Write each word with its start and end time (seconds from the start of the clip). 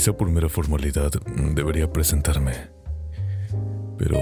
Quizá 0.00 0.16
por 0.16 0.30
mera 0.30 0.48
formalidad 0.48 1.10
debería 1.54 1.92
presentarme. 1.92 2.54
Pero, 3.98 4.18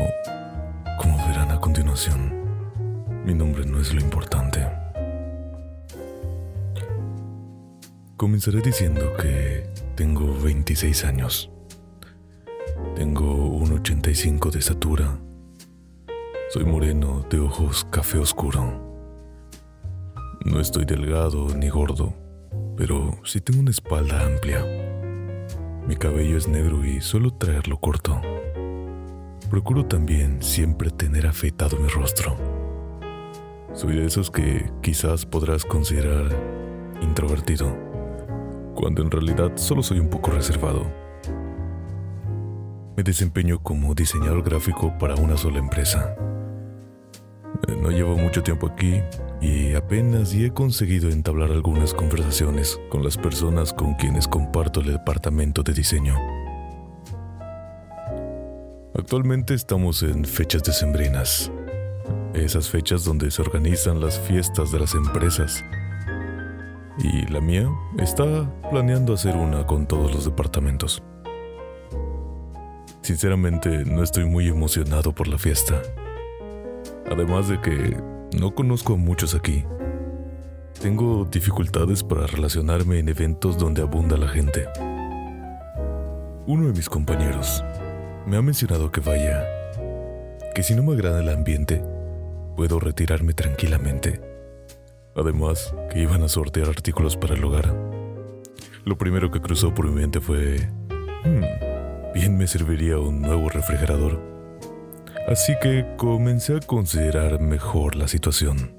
como 1.01 1.17
verán 1.29 1.53
a 1.53 1.61
continuación, 1.61 3.23
mi 3.25 3.33
nombre 3.33 3.65
no 3.65 3.81
es 3.81 3.95
lo 3.95 4.01
importante. 4.01 4.67
Comenzaré 8.17 8.61
diciendo 8.61 9.13
que 9.23 9.71
tengo 9.95 10.37
26 10.43 11.05
años. 11.05 11.49
Tengo 12.97 13.33
un 13.33 13.75
85 13.75 14.51
de 14.51 14.59
estatura. 14.59 15.17
Soy 16.51 16.65
moreno 16.65 17.25
de 17.31 17.39
ojos 17.39 17.87
café 17.89 18.19
oscuro. 18.19 18.83
No 20.45 20.59
estoy 20.59 20.87
delgado 20.87 21.55
ni 21.55 21.69
gordo, 21.69 22.15
pero 22.77 23.13
sí 23.23 23.41
tengo 23.41 23.61
una 23.61 23.71
espalda 23.71 24.27
amplia. 24.27 24.88
Mi 25.89 25.97
cabello 25.97 26.37
es 26.37 26.47
negro 26.49 26.85
y 26.85 27.01
suelo 27.01 27.31
traerlo 27.31 27.81
corto. 27.81 28.21
Procuro 29.49 29.87
también 29.87 30.43
siempre 30.43 30.91
tener 30.91 31.27
afeitado 31.27 31.79
mi 31.79 31.89
rostro. 31.89 32.37
Soy 33.73 33.97
de 33.97 34.05
esos 34.05 34.31
que 34.31 34.71
quizás 34.83 35.25
podrás 35.25 35.65
considerar 35.65 36.31
introvertido, 37.01 37.75
cuando 38.75 39.01
en 39.01 39.11
realidad 39.11 39.53
solo 39.55 39.83
soy 39.83 39.99
un 39.99 40.11
poco 40.11 40.31
reservado. 40.31 40.93
Me 42.95 43.03
desempeño 43.03 43.63
como 43.63 43.95
diseñador 43.95 44.43
gráfico 44.43 44.93
para 44.99 45.15
una 45.15 45.39
sola 45.39 45.59
empresa. 45.59 46.15
Eh, 47.67 47.79
no 47.81 47.91
llevo 47.91 48.15
mucho 48.15 48.43
tiempo 48.43 48.67
aquí 48.67 49.01
y 49.41 49.75
apenas 49.75 50.35
y 50.35 50.45
he 50.45 50.51
conseguido 50.51 51.11
entablar 51.11 51.51
algunas 51.53 51.95
conversaciones 51.95 52.81
con 52.89 53.05
las 53.05 53.17
personas 53.17 53.73
con 53.73 53.95
quienes 53.95 54.27
comparto 54.27 54.81
el 54.81 54.93
departamento 54.93 55.63
de 55.63 55.73
diseño. 55.75 56.17
Actualmente 58.95 59.55
estamos 59.55 60.03
en 60.03 60.25
fechas 60.25 60.65
decembrinas, 60.65 61.53
esas 62.35 62.69
fechas 62.69 63.05
donde 63.05 63.31
se 63.31 63.41
organizan 63.41 64.01
las 64.01 64.19
fiestas 64.19 64.73
de 64.73 64.81
las 64.81 64.95
empresas. 64.95 65.65
Y 66.99 67.31
la 67.31 67.41
mía 67.41 67.71
está 67.99 68.53
planeando 68.71 69.15
hacer 69.15 69.37
una 69.37 69.65
con 69.67 69.87
todos 69.87 70.13
los 70.13 70.25
departamentos. 70.25 71.01
Sinceramente 73.03 73.85
no 73.85 74.03
estoy 74.03 74.25
muy 74.25 74.49
emocionado 74.49 75.15
por 75.15 75.29
la 75.29 75.39
fiesta. 75.39 75.81
Además 77.09 77.49
de 77.49 77.61
que 77.61 78.18
no 78.37 78.55
conozco 78.55 78.95
a 78.95 78.97
muchos 78.97 79.35
aquí. 79.35 79.65
Tengo 80.81 81.25
dificultades 81.25 82.05
para 82.05 82.27
relacionarme 82.27 82.99
en 82.99 83.09
eventos 83.09 83.59
donde 83.59 83.83
abunda 83.83 84.17
la 84.17 84.29
gente. 84.29 84.67
Uno 86.47 86.67
de 86.69 86.73
mis 86.73 86.89
compañeros 86.89 87.65
me 88.27 88.37
ha 88.37 88.43
mencionado 88.43 88.93
que 88.93 89.01
vaya, 89.01 89.45
que 90.55 90.63
si 90.63 90.75
no 90.75 90.83
me 90.83 90.93
agrada 90.93 91.21
el 91.21 91.29
ambiente, 91.31 91.83
puedo 92.57 92.79
retirarme 92.79 93.35
tranquilamente. 93.35 94.21
Además, 95.17 95.75
que 95.91 96.01
iban 96.01 96.23
a 96.23 96.29
sortear 96.29 96.69
artículos 96.69 97.17
para 97.17 97.35
el 97.35 97.45
hogar. 97.45 97.75
Lo 98.85 98.97
primero 98.97 99.31
que 99.31 99.41
cruzó 99.41 99.75
por 99.75 99.89
mi 99.89 99.95
mente 99.95 100.21
fue, 100.21 100.69
hmm, 101.25 102.13
bien 102.15 102.37
me 102.37 102.47
serviría 102.47 102.99
un 102.99 103.21
nuevo 103.21 103.49
refrigerador. 103.49 104.38
Así 105.29 105.53
que 105.61 105.85
comencé 105.99 106.57
a 106.57 106.61
considerar 106.61 107.39
mejor 107.39 107.97
la 107.97 108.09
situación. 108.09 108.75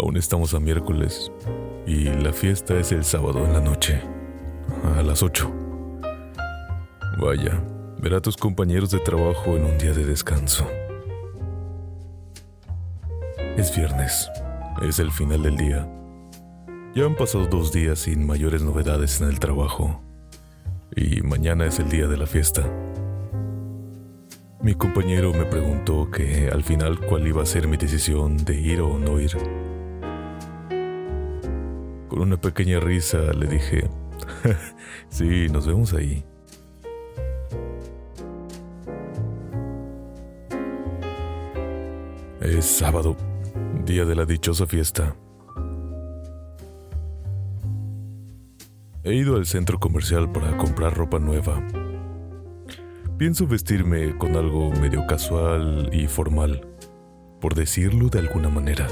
Aún 0.00 0.16
estamos 0.16 0.54
a 0.54 0.58
miércoles 0.58 1.30
y 1.86 2.04
la 2.04 2.32
fiesta 2.32 2.78
es 2.78 2.92
el 2.92 3.04
sábado 3.04 3.44
en 3.44 3.52
la 3.52 3.60
noche, 3.60 4.00
a 4.96 5.02
las 5.02 5.22
8. 5.22 5.52
Vaya, 7.20 7.62
ver 7.98 8.14
a 8.14 8.22
tus 8.22 8.38
compañeros 8.38 8.90
de 8.90 9.00
trabajo 9.00 9.54
en 9.54 9.66
un 9.66 9.76
día 9.76 9.92
de 9.92 10.06
descanso. 10.06 10.66
Es 13.58 13.76
viernes, 13.76 14.30
es 14.80 14.98
el 14.98 15.10
final 15.10 15.42
del 15.42 15.58
día. 15.58 15.86
Ya 16.94 17.04
han 17.04 17.16
pasado 17.16 17.46
dos 17.48 17.70
días 17.70 17.98
sin 17.98 18.26
mayores 18.26 18.62
novedades 18.62 19.20
en 19.20 19.28
el 19.28 19.38
trabajo 19.38 20.00
y 20.96 21.20
mañana 21.20 21.66
es 21.66 21.78
el 21.80 21.90
día 21.90 22.06
de 22.06 22.16
la 22.16 22.26
fiesta. 22.26 22.62
Mi 24.62 24.74
compañero 24.76 25.32
me 25.32 25.44
preguntó 25.44 26.08
que 26.08 26.48
al 26.48 26.62
final 26.62 27.00
cuál 27.00 27.26
iba 27.26 27.42
a 27.42 27.46
ser 27.46 27.66
mi 27.66 27.76
decisión 27.76 28.36
de 28.36 28.60
ir 28.60 28.80
o 28.80 28.96
no 28.96 29.18
ir. 29.18 29.32
Con 32.08 32.20
una 32.20 32.36
pequeña 32.36 32.78
risa 32.78 33.18
le 33.32 33.48
dije, 33.48 33.90
sí, 35.08 35.48
nos 35.48 35.66
vemos 35.66 35.92
ahí. 35.94 36.24
Es 42.40 42.64
sábado, 42.64 43.16
día 43.84 44.04
de 44.04 44.14
la 44.14 44.24
dichosa 44.24 44.66
fiesta. 44.66 45.16
He 49.02 49.12
ido 49.12 49.34
al 49.34 49.46
centro 49.46 49.80
comercial 49.80 50.30
para 50.30 50.56
comprar 50.56 50.96
ropa 50.96 51.18
nueva 51.18 51.60
Pienso 53.18 53.46
vestirme 53.46 54.16
con 54.18 54.34
algo 54.36 54.70
medio 54.72 55.06
casual 55.06 55.90
y 55.92 56.08
formal, 56.08 56.66
por 57.40 57.54
decirlo 57.54 58.08
de 58.08 58.18
alguna 58.18 58.48
manera. 58.48 58.88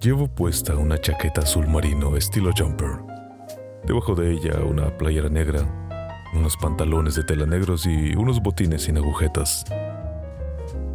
Llevo 0.00 0.28
puesta 0.28 0.76
una 0.76 0.98
chaqueta 0.98 1.40
azul 1.40 1.66
marino 1.66 2.16
estilo 2.16 2.50
jumper. 2.56 2.98
Debajo 3.86 4.14
de 4.14 4.32
ella 4.32 4.60
una 4.62 4.96
playera 4.98 5.30
negra, 5.30 5.66
unos 6.34 6.56
pantalones 6.56 7.14
de 7.14 7.24
tela 7.24 7.46
negros 7.46 7.86
y 7.86 8.14
unos 8.14 8.42
botines 8.42 8.82
sin 8.82 8.98
agujetas. 8.98 9.64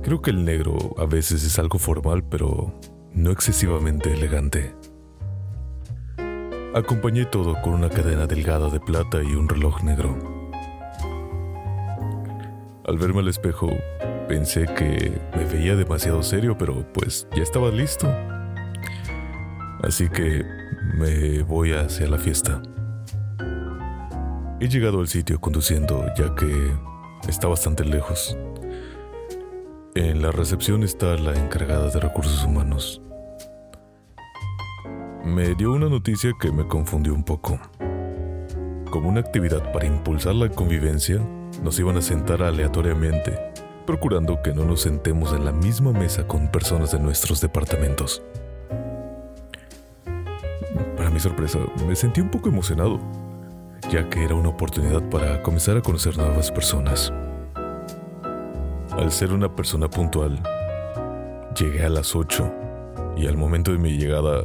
Creo 0.04 0.22
que 0.22 0.30
el 0.30 0.46
negro 0.46 0.94
a 0.98 1.06
veces 1.06 1.44
es 1.44 1.58
algo 1.58 1.80
formal, 1.80 2.24
pero 2.24 2.74
no 3.14 3.32
excesivamente 3.32 4.14
elegante. 4.14 4.76
Acompañé 6.76 7.26
todo 7.26 7.60
con 7.64 7.74
una 7.74 7.90
cadena 7.90 8.28
delgada 8.28 8.70
de 8.70 8.80
plata 8.80 9.24
y 9.24 9.34
un 9.34 9.50
reloj 9.50 9.82
negro. 9.82 10.39
Al 12.90 12.98
verme 12.98 13.20
al 13.20 13.28
espejo, 13.28 13.70
pensé 14.28 14.66
que 14.66 15.22
me 15.38 15.46
veía 15.46 15.76
demasiado 15.76 16.24
serio, 16.24 16.58
pero 16.58 16.92
pues 16.92 17.28
ya 17.36 17.44
estaba 17.44 17.70
listo. 17.70 18.12
Así 19.84 20.10
que 20.10 20.44
me 20.96 21.44
voy 21.44 21.74
hacia 21.74 22.08
la 22.08 22.18
fiesta. 22.18 22.64
He 24.60 24.68
llegado 24.68 25.02
al 25.02 25.08
sitio 25.08 25.40
conduciendo 25.40 26.04
ya 26.18 26.34
que 26.34 26.52
está 27.28 27.48
bastante 27.48 27.86
lejos. 27.86 28.36
En 29.94 30.24
la 30.24 30.32
recepción 30.32 30.82
está 30.82 31.16
la 31.16 31.36
encargada 31.36 31.92
de 31.92 32.00
recursos 32.00 32.44
humanos. 32.44 33.04
Me 35.24 35.54
dio 35.54 35.74
una 35.74 35.90
noticia 35.90 36.32
que 36.42 36.52
me 36.52 36.68
confundió 36.68 37.14
un 37.14 37.24
poco. 37.24 37.60
Como 38.90 39.10
una 39.10 39.20
actividad 39.20 39.72
para 39.72 39.86
impulsar 39.86 40.34
la 40.34 40.50
convivencia, 40.50 41.22
nos 41.64 41.80
iban 41.80 41.98
a 41.98 42.02
sentar 42.02 42.42
aleatoriamente, 42.42 43.38
procurando 43.86 44.42
que 44.42 44.54
no 44.54 44.66
nos 44.66 44.82
sentemos 44.82 45.34
en 45.34 45.46
la 45.46 45.52
misma 45.52 45.92
mesa 45.92 46.28
con 46.28 46.48
personas 46.50 46.92
de 46.92 47.00
nuestros 47.00 47.42
departamentos. 47.42 48.22
Para 50.96 51.10
mi 51.10 51.20
sorpresa, 51.20 51.60
me 51.88 51.96
sentí 51.96 52.22
un 52.22 52.30
poco 52.30 52.50
emocionado, 52.50 53.00
ya 53.90 54.10
que 54.10 54.24
era 54.24 54.36
una 54.36 54.50
oportunidad 54.50 55.02
para 55.10 55.42
comenzar 55.42 55.78
a 55.78 55.82
conocer 55.82 56.18
nuevas 56.18 56.52
personas. 56.52 57.12
Al 58.92 59.12
ser 59.12 59.34
una 59.34 59.56
persona 59.56 59.90
puntual, 59.90 60.42
llegué 61.58 61.84
a 61.84 61.90
las 61.90 62.16
8 62.16 62.52
y 63.18 63.28
al 63.28 63.38
momento 63.38 63.72
de 63.72 63.78
mi 63.78 63.98
llegada 63.98 64.44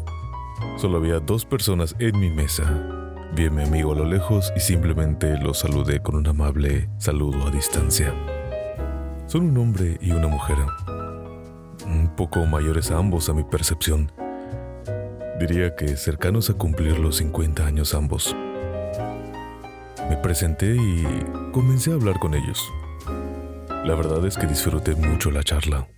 solo 0.79 0.99
había 0.99 1.21
dos 1.21 1.45
personas 1.45 1.95
en 1.99 2.19
mi 2.19 2.31
mesa 2.31 2.94
Vi 3.33 3.47
a 3.47 3.51
mi 3.51 3.63
amigo 3.63 3.93
a 3.93 3.97
lo 3.97 4.05
lejos 4.05 4.53
y 4.55 4.61
simplemente 4.61 5.37
lo 5.39 5.55
saludé 5.55 6.01
con 6.01 6.15
un 6.15 6.27
amable 6.27 6.89
saludo 6.99 7.47
a 7.47 7.51
distancia. 7.51 8.15
Son 9.27 9.47
un 9.47 9.59
hombre 9.59 9.99
y 10.01 10.13
una 10.13 10.29
mujer. 10.29 10.59
Mm, 11.87 12.15
poco 12.17 12.47
mayores 12.47 12.91
ambos 12.91 13.29
a 13.29 13.35
mi 13.35 13.43
percepción. 13.43 14.13
Diría 15.41 15.75
que 15.75 15.97
cercanos 15.97 16.51
a 16.51 16.55
cumplir 16.55 16.99
los 16.99 17.17
50 17.17 17.67
años 17.67 17.95
ambos. 17.95 18.37
Me 20.09 20.17
presenté 20.17 20.77
y 20.77 21.05
comencé 21.53 21.91
a 21.91 21.95
hablar 21.95 22.19
con 22.21 22.35
ellos. 22.35 22.63
La 23.85 23.95
verdad 23.95 24.25
es 24.27 24.37
que 24.39 24.47
disfruté 24.47 24.95
mucho 24.95 25.31
la 25.31 25.43
charla. 25.43 25.89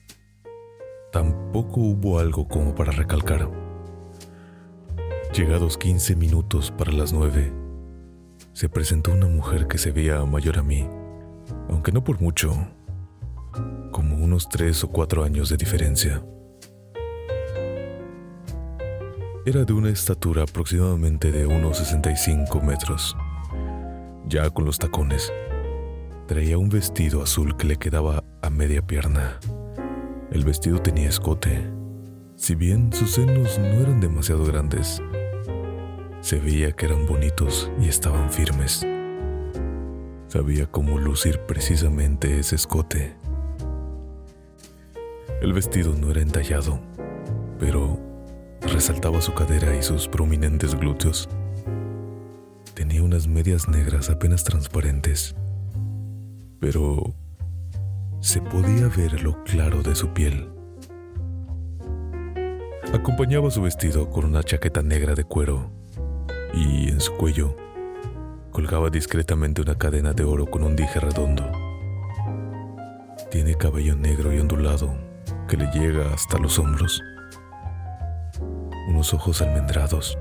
Tampoco 1.12 1.80
hubo 1.80 2.18
algo 2.18 2.48
como 2.48 2.74
para 2.74 2.92
recalcar. 2.92 3.65
Llegados 5.36 5.76
15 5.76 6.16
minutos 6.16 6.70
para 6.70 6.92
las 6.92 7.12
9, 7.12 7.52
se 8.54 8.70
presentó 8.70 9.12
una 9.12 9.26
mujer 9.26 9.66
que 9.66 9.76
se 9.76 9.90
veía 9.90 10.24
mayor 10.24 10.56
a 10.56 10.62
mí, 10.62 10.88
aunque 11.68 11.92
no 11.92 12.02
por 12.02 12.22
mucho, 12.22 12.56
como 13.92 14.16
unos 14.16 14.48
3 14.48 14.84
o 14.84 14.88
4 14.88 15.24
años 15.24 15.50
de 15.50 15.58
diferencia. 15.58 16.24
Era 19.44 19.66
de 19.66 19.74
una 19.74 19.90
estatura 19.90 20.44
aproximadamente 20.44 21.30
de 21.30 21.46
unos 21.46 21.76
65 21.76 22.62
metros, 22.62 23.14
ya 24.26 24.48
con 24.48 24.64
los 24.64 24.78
tacones. 24.78 25.30
Traía 26.28 26.56
un 26.56 26.70
vestido 26.70 27.22
azul 27.22 27.58
que 27.58 27.66
le 27.66 27.76
quedaba 27.76 28.24
a 28.40 28.48
media 28.48 28.80
pierna. 28.86 29.38
El 30.30 30.46
vestido 30.46 30.80
tenía 30.80 31.10
escote. 31.10 31.70
Si 32.36 32.54
bien 32.54 32.90
sus 32.90 33.10
senos 33.10 33.58
no 33.58 33.82
eran 33.82 34.00
demasiado 34.00 34.46
grandes, 34.46 35.02
se 36.26 36.40
veía 36.40 36.72
que 36.72 36.86
eran 36.86 37.06
bonitos 37.06 37.70
y 37.80 37.86
estaban 37.86 38.32
firmes. 38.32 38.84
Sabía 40.26 40.66
cómo 40.66 40.98
lucir 40.98 41.38
precisamente 41.46 42.40
ese 42.40 42.56
escote. 42.56 43.14
El 45.40 45.52
vestido 45.52 45.94
no 45.94 46.10
era 46.10 46.22
entallado, 46.22 46.80
pero 47.60 48.00
resaltaba 48.60 49.20
su 49.20 49.34
cadera 49.34 49.76
y 49.76 49.84
sus 49.84 50.08
prominentes 50.08 50.74
glúteos. 50.74 51.28
Tenía 52.74 53.04
unas 53.04 53.28
medias 53.28 53.68
negras 53.68 54.10
apenas 54.10 54.42
transparentes 54.42 55.36
pero 56.58 57.14
se 58.18 58.40
podía 58.40 58.88
ver 58.88 59.22
lo 59.22 59.44
claro 59.44 59.80
de 59.82 59.94
su 59.94 60.08
piel. 60.08 60.48
Acompañaba 62.92 63.52
su 63.52 63.62
vestido 63.62 64.10
con 64.10 64.24
una 64.24 64.42
chaqueta 64.42 64.82
negra 64.82 65.14
de 65.14 65.22
cuero 65.22 65.85
y 66.56 66.88
en 66.88 67.00
su 67.00 67.12
cuello 67.12 67.54
colgaba 68.50 68.90
discretamente 68.90 69.62
una 69.62 69.76
cadena 69.76 70.12
de 70.12 70.24
oro 70.24 70.46
con 70.46 70.64
un 70.64 70.74
dije 70.74 70.98
redondo. 70.98 71.44
Tiene 73.30 73.54
cabello 73.54 73.94
negro 73.94 74.32
y 74.32 74.40
ondulado 74.40 74.96
que 75.46 75.56
le 75.56 75.66
llega 75.66 76.12
hasta 76.12 76.38
los 76.38 76.58
hombros. 76.58 77.00
Unos 78.88 79.14
ojos 79.14 79.42
almendrados. 79.42 80.18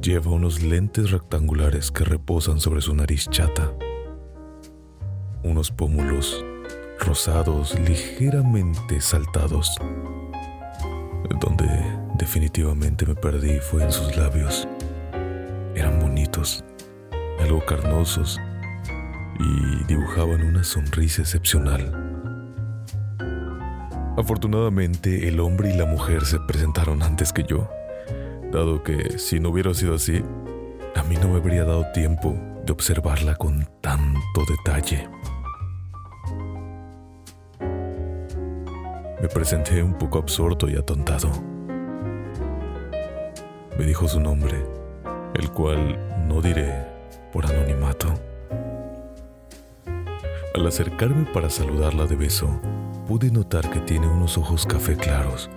Lleva 0.00 0.30
unos 0.30 0.62
lentes 0.62 1.10
rectangulares 1.10 1.90
que 1.90 2.04
reposan 2.04 2.60
sobre 2.60 2.80
su 2.80 2.94
nariz 2.94 3.28
chata 3.30 3.72
unos 5.44 5.70
pómulos 5.70 6.44
rosados 7.00 7.78
ligeramente 7.80 9.00
saltados. 9.00 9.74
Donde 11.40 11.66
definitivamente 12.18 13.06
me 13.06 13.14
perdí 13.14 13.58
fue 13.58 13.82
en 13.82 13.92
sus 13.92 14.16
labios. 14.16 14.68
Eran 15.74 15.98
bonitos, 16.00 16.64
algo 17.40 17.64
carnosos 17.64 18.40
y 19.38 19.84
dibujaban 19.84 20.42
una 20.42 20.64
sonrisa 20.64 21.22
excepcional. 21.22 21.98
Afortunadamente 24.16 25.26
el 25.28 25.40
hombre 25.40 25.72
y 25.72 25.76
la 25.76 25.86
mujer 25.86 26.24
se 26.24 26.38
presentaron 26.40 27.02
antes 27.02 27.32
que 27.32 27.44
yo, 27.44 27.70
dado 28.52 28.82
que 28.82 29.18
si 29.18 29.40
no 29.40 29.48
hubiera 29.48 29.72
sido 29.72 29.94
así, 29.94 30.22
a 30.94 31.02
mí 31.04 31.16
no 31.16 31.28
me 31.28 31.38
habría 31.38 31.64
dado 31.64 31.90
tiempo 31.92 32.36
de 32.66 32.72
observarla 32.72 33.34
con 33.36 33.66
tanto 33.80 34.44
detalle. 34.46 35.08
Me 39.20 39.28
presenté 39.28 39.82
un 39.82 39.94
poco 39.94 40.18
absorto 40.18 40.68
y 40.68 40.76
atontado. 40.76 41.30
Me 43.78 43.86
dijo 43.86 44.06
su 44.06 44.20
nombre, 44.20 44.62
el 45.34 45.50
cual 45.50 45.98
no 46.28 46.40
diré 46.40 46.86
por 47.32 47.46
anonimato. 47.46 48.12
Al 50.54 50.66
acercarme 50.66 51.24
para 51.32 51.48
saludarla 51.48 52.06
de 52.06 52.16
beso, 52.16 52.60
pude 53.08 53.30
notar 53.30 53.70
que 53.70 53.80
tiene 53.80 54.06
unos 54.06 54.36
ojos 54.36 54.66
café 54.66 54.96
claros, 54.96 55.50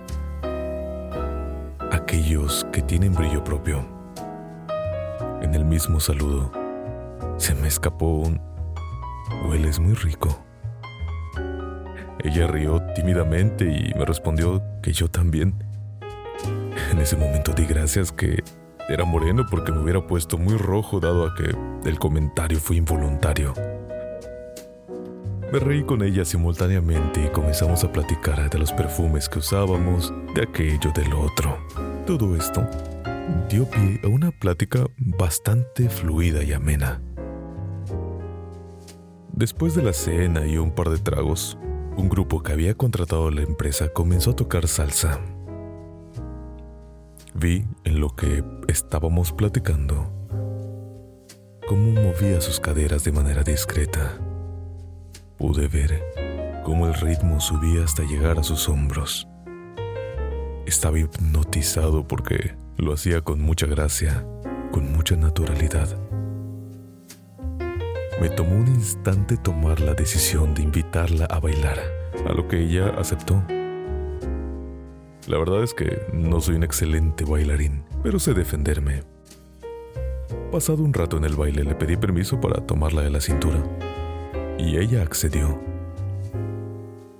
aquellos 1.92 2.66
que 2.72 2.82
tienen 2.82 3.14
brillo 3.14 3.44
propio. 3.44 3.84
En 5.42 5.54
el 5.54 5.64
mismo 5.64 6.00
saludo, 6.00 6.50
se 7.36 7.54
me 7.54 7.68
escapó 7.68 8.06
un... 8.06 8.40
Hueles 9.48 9.78
muy 9.78 9.94
rico. 9.94 10.38
Ella 12.24 12.46
rió 12.46 12.80
tímidamente 12.94 13.64
y 13.64 13.92
me 13.98 14.04
respondió 14.04 14.62
que 14.82 14.92
yo 14.92 15.08
también. 15.08 15.54
En 16.90 16.98
ese 16.98 17.16
momento 17.16 17.52
di 17.52 17.66
gracias 17.66 18.12
que 18.12 18.42
era 18.88 19.04
moreno 19.04 19.44
porque 19.50 19.72
me 19.72 19.80
hubiera 19.80 20.06
puesto 20.06 20.38
muy 20.38 20.56
rojo 20.56 21.00
dado 21.00 21.26
a 21.26 21.34
que 21.34 21.54
el 21.88 21.98
comentario 21.98 22.58
fue 22.58 22.76
involuntario. 22.76 23.54
Me 25.52 25.60
reí 25.60 25.84
con 25.84 26.02
ella 26.02 26.24
simultáneamente 26.24 27.24
y 27.24 27.28
comenzamos 27.28 27.84
a 27.84 27.92
platicar 27.92 28.50
de 28.50 28.58
los 28.58 28.72
perfumes 28.72 29.28
que 29.28 29.38
usábamos, 29.38 30.12
de 30.34 30.42
aquello, 30.42 30.90
del 30.92 31.12
otro. 31.14 31.58
Todo 32.04 32.36
esto 32.36 32.66
dio 33.48 33.68
pie 33.70 34.00
a 34.02 34.08
una 34.08 34.30
plática 34.32 34.86
bastante 34.96 35.88
fluida 35.88 36.42
y 36.42 36.52
amena. 36.52 37.00
Después 39.32 39.74
de 39.74 39.82
la 39.82 39.92
cena 39.92 40.46
y 40.46 40.58
un 40.58 40.72
par 40.72 40.90
de 40.90 40.98
tragos, 40.98 41.58
un 41.96 42.08
grupo 42.08 42.42
que 42.42 42.52
había 42.52 42.74
contratado 42.74 43.30
la 43.30 43.42
empresa 43.42 43.88
comenzó 43.88 44.30
a 44.30 44.36
tocar 44.36 44.66
salsa. 44.66 45.20
Vi 47.38 47.66
en 47.84 48.00
lo 48.00 48.16
que 48.16 48.42
estábamos 48.66 49.30
platicando 49.30 50.10
cómo 51.68 52.00
movía 52.00 52.40
sus 52.40 52.60
caderas 52.60 53.04
de 53.04 53.12
manera 53.12 53.42
discreta. 53.42 54.16
Pude 55.36 55.68
ver 55.68 56.02
cómo 56.64 56.86
el 56.86 56.94
ritmo 56.94 57.38
subía 57.40 57.84
hasta 57.84 58.04
llegar 58.04 58.38
a 58.38 58.42
sus 58.42 58.70
hombros. 58.70 59.28
Estaba 60.64 60.98
hipnotizado 60.98 62.08
porque 62.08 62.54
lo 62.78 62.94
hacía 62.94 63.20
con 63.20 63.42
mucha 63.42 63.66
gracia, 63.66 64.24
con 64.72 64.90
mucha 64.92 65.16
naturalidad. 65.16 65.88
Me 68.18 68.30
tomó 68.30 68.56
un 68.56 68.68
instante 68.68 69.36
tomar 69.36 69.80
la 69.80 69.92
decisión 69.92 70.54
de 70.54 70.62
invitarla 70.62 71.26
a 71.26 71.38
bailar, 71.38 71.78
a 72.26 72.32
lo 72.32 72.48
que 72.48 72.62
ella 72.62 72.94
aceptó. 72.96 73.42
La 75.26 75.38
verdad 75.38 75.64
es 75.64 75.74
que 75.74 76.06
no 76.12 76.40
soy 76.40 76.54
un 76.54 76.62
excelente 76.62 77.24
bailarín, 77.24 77.82
pero 78.04 78.20
sé 78.20 78.32
defenderme. 78.32 79.02
Pasado 80.52 80.84
un 80.84 80.94
rato 80.94 81.16
en 81.16 81.24
el 81.24 81.34
baile 81.34 81.64
le 81.64 81.74
pedí 81.74 81.96
permiso 81.96 82.40
para 82.40 82.64
tomarla 82.64 83.02
de 83.02 83.10
la 83.10 83.20
cintura, 83.20 83.60
y 84.56 84.76
ella 84.76 85.02
accedió. 85.02 85.60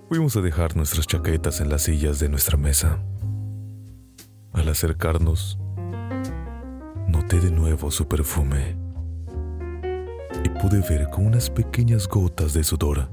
Fuimos 0.08 0.36
a 0.36 0.40
dejar 0.40 0.76
nuestras 0.76 1.08
chaquetas 1.08 1.60
en 1.60 1.68
las 1.68 1.82
sillas 1.82 2.20
de 2.20 2.28
nuestra 2.28 2.56
mesa. 2.56 3.02
Al 4.52 4.68
acercarnos, 4.68 5.58
noté 7.08 7.40
de 7.40 7.50
nuevo 7.50 7.90
su 7.90 8.06
perfume 8.06 8.76
y 10.44 10.48
pude 10.48 10.80
ver 10.88 11.08
que 11.12 11.20
unas 11.20 11.50
pequeñas 11.50 12.06
gotas 12.06 12.52
de 12.52 12.62
sudor 12.62 13.10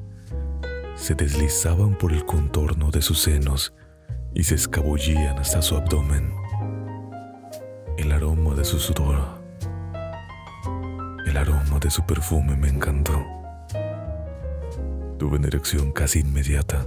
se 0.95 1.15
deslizaban 1.15 1.97
por 1.97 2.13
el 2.13 2.25
contorno 2.25 2.91
de 2.91 3.01
sus 3.01 3.19
senos 3.19 3.73
y 4.35 4.43
se 4.43 4.55
escabullían 4.55 5.37
hasta 5.37 5.61
su 5.61 5.75
abdomen. 5.75 6.33
El 7.97 8.11
aroma 8.11 8.55
de 8.55 8.65
su 8.65 8.79
sudor, 8.79 9.43
el 11.25 11.37
aroma 11.37 11.79
de 11.79 11.89
su 11.89 12.05
perfume 12.05 12.55
me 12.55 12.69
encantó. 12.69 13.23
Tuve 15.17 15.37
una 15.37 15.47
erección 15.47 15.91
casi 15.91 16.19
inmediata. 16.19 16.85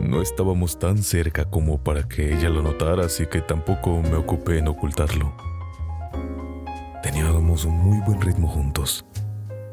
No 0.00 0.22
estábamos 0.22 0.78
tan 0.78 1.02
cerca 1.02 1.44
como 1.46 1.82
para 1.82 2.06
que 2.06 2.34
ella 2.34 2.48
lo 2.50 2.62
notara, 2.62 3.06
así 3.06 3.26
que 3.26 3.40
tampoco 3.40 4.02
me 4.02 4.16
ocupé 4.16 4.58
en 4.58 4.68
ocultarlo. 4.68 5.34
Teníamos 7.02 7.64
un 7.64 7.76
muy 7.78 8.00
buen 8.06 8.20
ritmo 8.20 8.48
juntos. 8.48 9.04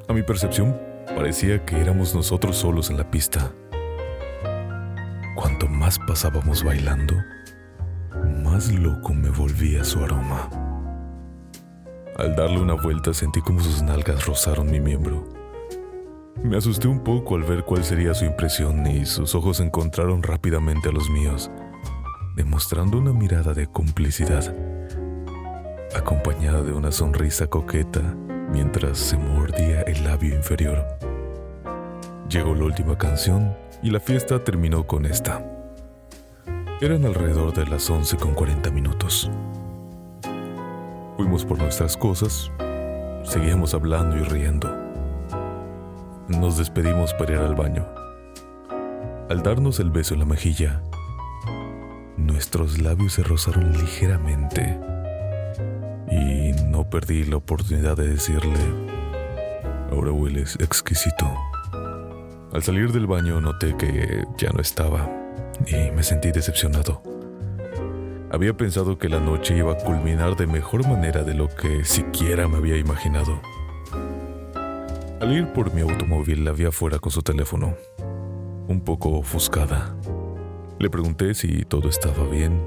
A 0.07 0.13
mi 0.13 0.23
percepción, 0.23 0.79
parecía 1.15 1.65
que 1.65 1.79
éramos 1.79 2.15
nosotros 2.15 2.55
solos 2.55 2.89
en 2.89 2.97
la 2.97 3.09
pista. 3.11 3.51
Cuanto 5.35 5.67
más 5.67 5.99
pasábamos 5.99 6.63
bailando, 6.63 7.13
más 8.41 8.71
loco 8.71 9.13
me 9.13 9.29
volvía 9.29 9.83
su 9.83 10.01
aroma. 10.01 10.49
Al 12.17 12.35
darle 12.37 12.61
una 12.61 12.75
vuelta 12.75 13.13
sentí 13.13 13.41
como 13.41 13.59
sus 13.59 13.81
nalgas 13.81 14.25
rozaron 14.25 14.71
mi 14.71 14.79
miembro. 14.79 15.27
Me 16.41 16.55
asusté 16.55 16.87
un 16.87 17.03
poco 17.03 17.35
al 17.35 17.43
ver 17.43 17.65
cuál 17.65 17.83
sería 17.83 18.13
su 18.13 18.23
impresión 18.23 18.87
y 18.87 19.05
sus 19.05 19.35
ojos 19.35 19.59
encontraron 19.59 20.23
rápidamente 20.23 20.87
a 20.87 20.93
los 20.93 21.09
míos, 21.09 21.51
demostrando 22.37 22.97
una 22.97 23.11
mirada 23.11 23.53
de 23.53 23.67
complicidad, 23.67 24.55
acompañada 25.93 26.61
de 26.61 26.71
una 26.71 26.93
sonrisa 26.93 27.47
coqueta 27.47 28.01
mientras 28.51 28.97
se 28.97 29.17
mordía 29.17 29.81
el 29.81 30.05
labio 30.05 30.33
inferior. 30.33 30.85
Llegó 32.29 32.55
la 32.55 32.63
última 32.63 32.97
canción 32.97 33.64
y 33.81 33.91
la 33.91 33.99
fiesta 33.99 34.43
terminó 34.43 34.85
con 34.87 35.05
esta. 35.05 35.43
Eran 36.81 37.05
alrededor 37.05 37.53
de 37.53 37.65
las 37.65 37.89
11 37.89 38.17
con 38.17 38.33
40 38.33 38.69
minutos. 38.71 39.29
Fuimos 41.17 41.45
por 41.45 41.57
nuestras 41.57 41.95
cosas, 41.95 42.51
seguíamos 43.23 43.73
hablando 43.73 44.17
y 44.17 44.23
riendo. 44.23 44.69
Nos 46.27 46.57
despedimos 46.57 47.13
para 47.13 47.33
ir 47.33 47.39
al 47.39 47.55
baño. 47.55 47.87
Al 49.29 49.41
darnos 49.41 49.79
el 49.79 49.89
beso 49.89 50.13
en 50.13 50.19
la 50.19 50.25
mejilla, 50.25 50.83
nuestros 52.17 52.81
labios 52.81 53.13
se 53.13 53.23
rozaron 53.23 53.71
ligeramente 53.73 54.79
y 56.11 56.51
no 56.69 56.89
perdí 56.89 57.23
la 57.23 57.37
oportunidad 57.37 57.97
de 57.97 58.07
decirle, 58.07 58.59
ahora 59.91 60.11
hueles 60.11 60.55
exquisito. 60.59 61.25
Al 62.55 62.63
salir 62.63 62.93
del 62.93 63.05
baño 63.05 63.41
noté 63.41 63.75
que 63.75 64.23
ya 64.37 64.49
no 64.51 64.61
estaba 64.61 65.11
y 65.67 65.91
me 65.91 66.03
sentí 66.03 66.31
decepcionado. 66.31 67.03
Había 68.31 68.55
pensado 68.55 68.97
que 68.97 69.09
la 69.09 69.19
noche 69.19 69.57
iba 69.57 69.73
a 69.73 69.77
culminar 69.77 70.37
de 70.37 70.47
mejor 70.47 70.87
manera 70.87 71.23
de 71.23 71.33
lo 71.33 71.49
que 71.49 71.83
siquiera 71.83 72.47
me 72.47 72.55
había 72.55 72.77
imaginado. 72.77 73.41
Al 75.19 75.33
ir 75.33 75.51
por 75.51 75.73
mi 75.73 75.81
automóvil 75.81 76.45
la 76.45 76.53
vi 76.53 76.63
afuera 76.63 76.97
con 76.97 77.11
su 77.11 77.21
teléfono, 77.23 77.75
un 78.69 78.79
poco 78.79 79.09
ofuscada. 79.09 79.93
Le 80.79 80.89
pregunté 80.89 81.33
si 81.33 81.65
todo 81.65 81.89
estaba 81.89 82.25
bien. 82.25 82.65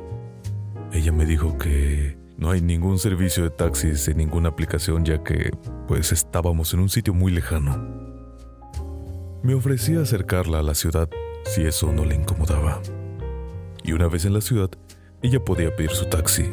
Ella 0.93 1.13
me 1.13 1.25
dijo 1.25 1.57
que 1.57 2.19
no 2.37 2.51
hay 2.51 2.61
ningún 2.61 2.99
servicio 2.99 3.43
de 3.43 3.49
taxis 3.49 4.07
en 4.09 4.19
ninguna 4.19 4.51
aplicación 4.51 5.07
ya 5.07 5.25
que 5.25 5.51
pues 5.87 6.13
estábamos 6.13 6.75
en 6.75 6.81
un 6.81 6.91
sitio 6.91 7.15
muy 7.15 7.33
lejano. 7.33 8.08
Me 9.43 9.55
ofrecí 9.55 9.95
acercarla 9.95 10.59
a 10.59 10.63
la 10.63 10.75
ciudad 10.75 11.09
si 11.45 11.65
eso 11.65 11.93
no 11.93 12.05
le 12.05 12.17
incomodaba. 12.17 12.83
Y 13.85 13.93
una 13.93 14.09
vez 14.09 14.25
en 14.25 14.35
la 14.35 14.41
ciudad, 14.41 14.71
ella 15.23 15.39
podía 15.45 15.75
pedir 15.75 15.93
su 15.93 16.07
taxi 16.07 16.45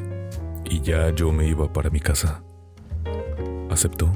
y 0.66 0.82
ya 0.82 1.10
yo 1.14 1.32
me 1.32 1.48
iba 1.48 1.72
para 1.72 1.90
mi 1.90 2.00
casa. 2.00 2.44
Aceptó. 3.70 4.16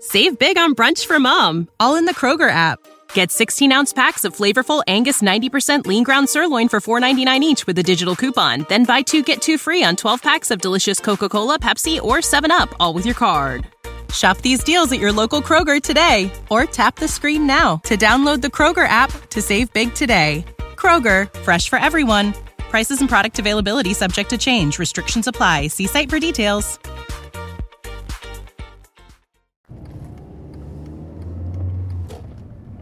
Save 0.00 0.38
big 0.38 0.58
on 0.58 0.74
brunch 0.74 1.06
for 1.06 1.20
mom, 1.20 1.68
all 1.78 1.96
in 1.96 2.06
the 2.06 2.14
Kroger 2.14 2.50
app. 2.50 2.80
Get 3.14 3.30
16 3.30 3.70
ounce 3.72 3.92
packs 3.92 4.24
of 4.24 4.36
flavorful 4.36 4.82
Angus 4.88 5.22
90% 5.22 5.86
lean 5.86 6.02
ground 6.02 6.28
sirloin 6.28 6.68
for 6.68 6.80
$4.99 6.80 7.42
each 7.42 7.66
with 7.66 7.78
a 7.78 7.82
digital 7.82 8.16
coupon. 8.16 8.66
Then 8.68 8.84
buy 8.84 9.02
two 9.02 9.22
get 9.22 9.40
two 9.40 9.56
free 9.58 9.84
on 9.84 9.96
12 9.96 10.20
packs 10.20 10.50
of 10.50 10.60
delicious 10.60 10.98
Coca 10.98 11.28
Cola, 11.28 11.58
Pepsi, 11.58 12.00
or 12.02 12.18
7UP, 12.18 12.74
all 12.80 12.92
with 12.92 13.06
your 13.06 13.14
card. 13.14 13.66
Shop 14.12 14.38
these 14.38 14.64
deals 14.64 14.90
at 14.92 15.00
your 15.00 15.12
local 15.12 15.42
Kroger 15.42 15.82
today 15.82 16.30
or 16.48 16.64
tap 16.64 16.96
the 16.96 17.08
screen 17.08 17.46
now 17.46 17.76
to 17.84 17.96
download 17.96 18.40
the 18.40 18.48
Kroger 18.48 18.88
app 18.88 19.10
to 19.30 19.42
save 19.42 19.72
big 19.72 19.94
today. 19.94 20.44
Kroger, 20.76 21.32
fresh 21.42 21.68
for 21.68 21.78
everyone. 21.78 22.32
Prices 22.70 23.00
and 23.00 23.08
product 23.08 23.38
availability 23.38 23.94
subject 23.94 24.30
to 24.30 24.38
change. 24.38 24.78
Restrictions 24.78 25.26
apply. 25.26 25.68
See 25.68 25.86
site 25.86 26.08
for 26.08 26.18
details. 26.18 26.78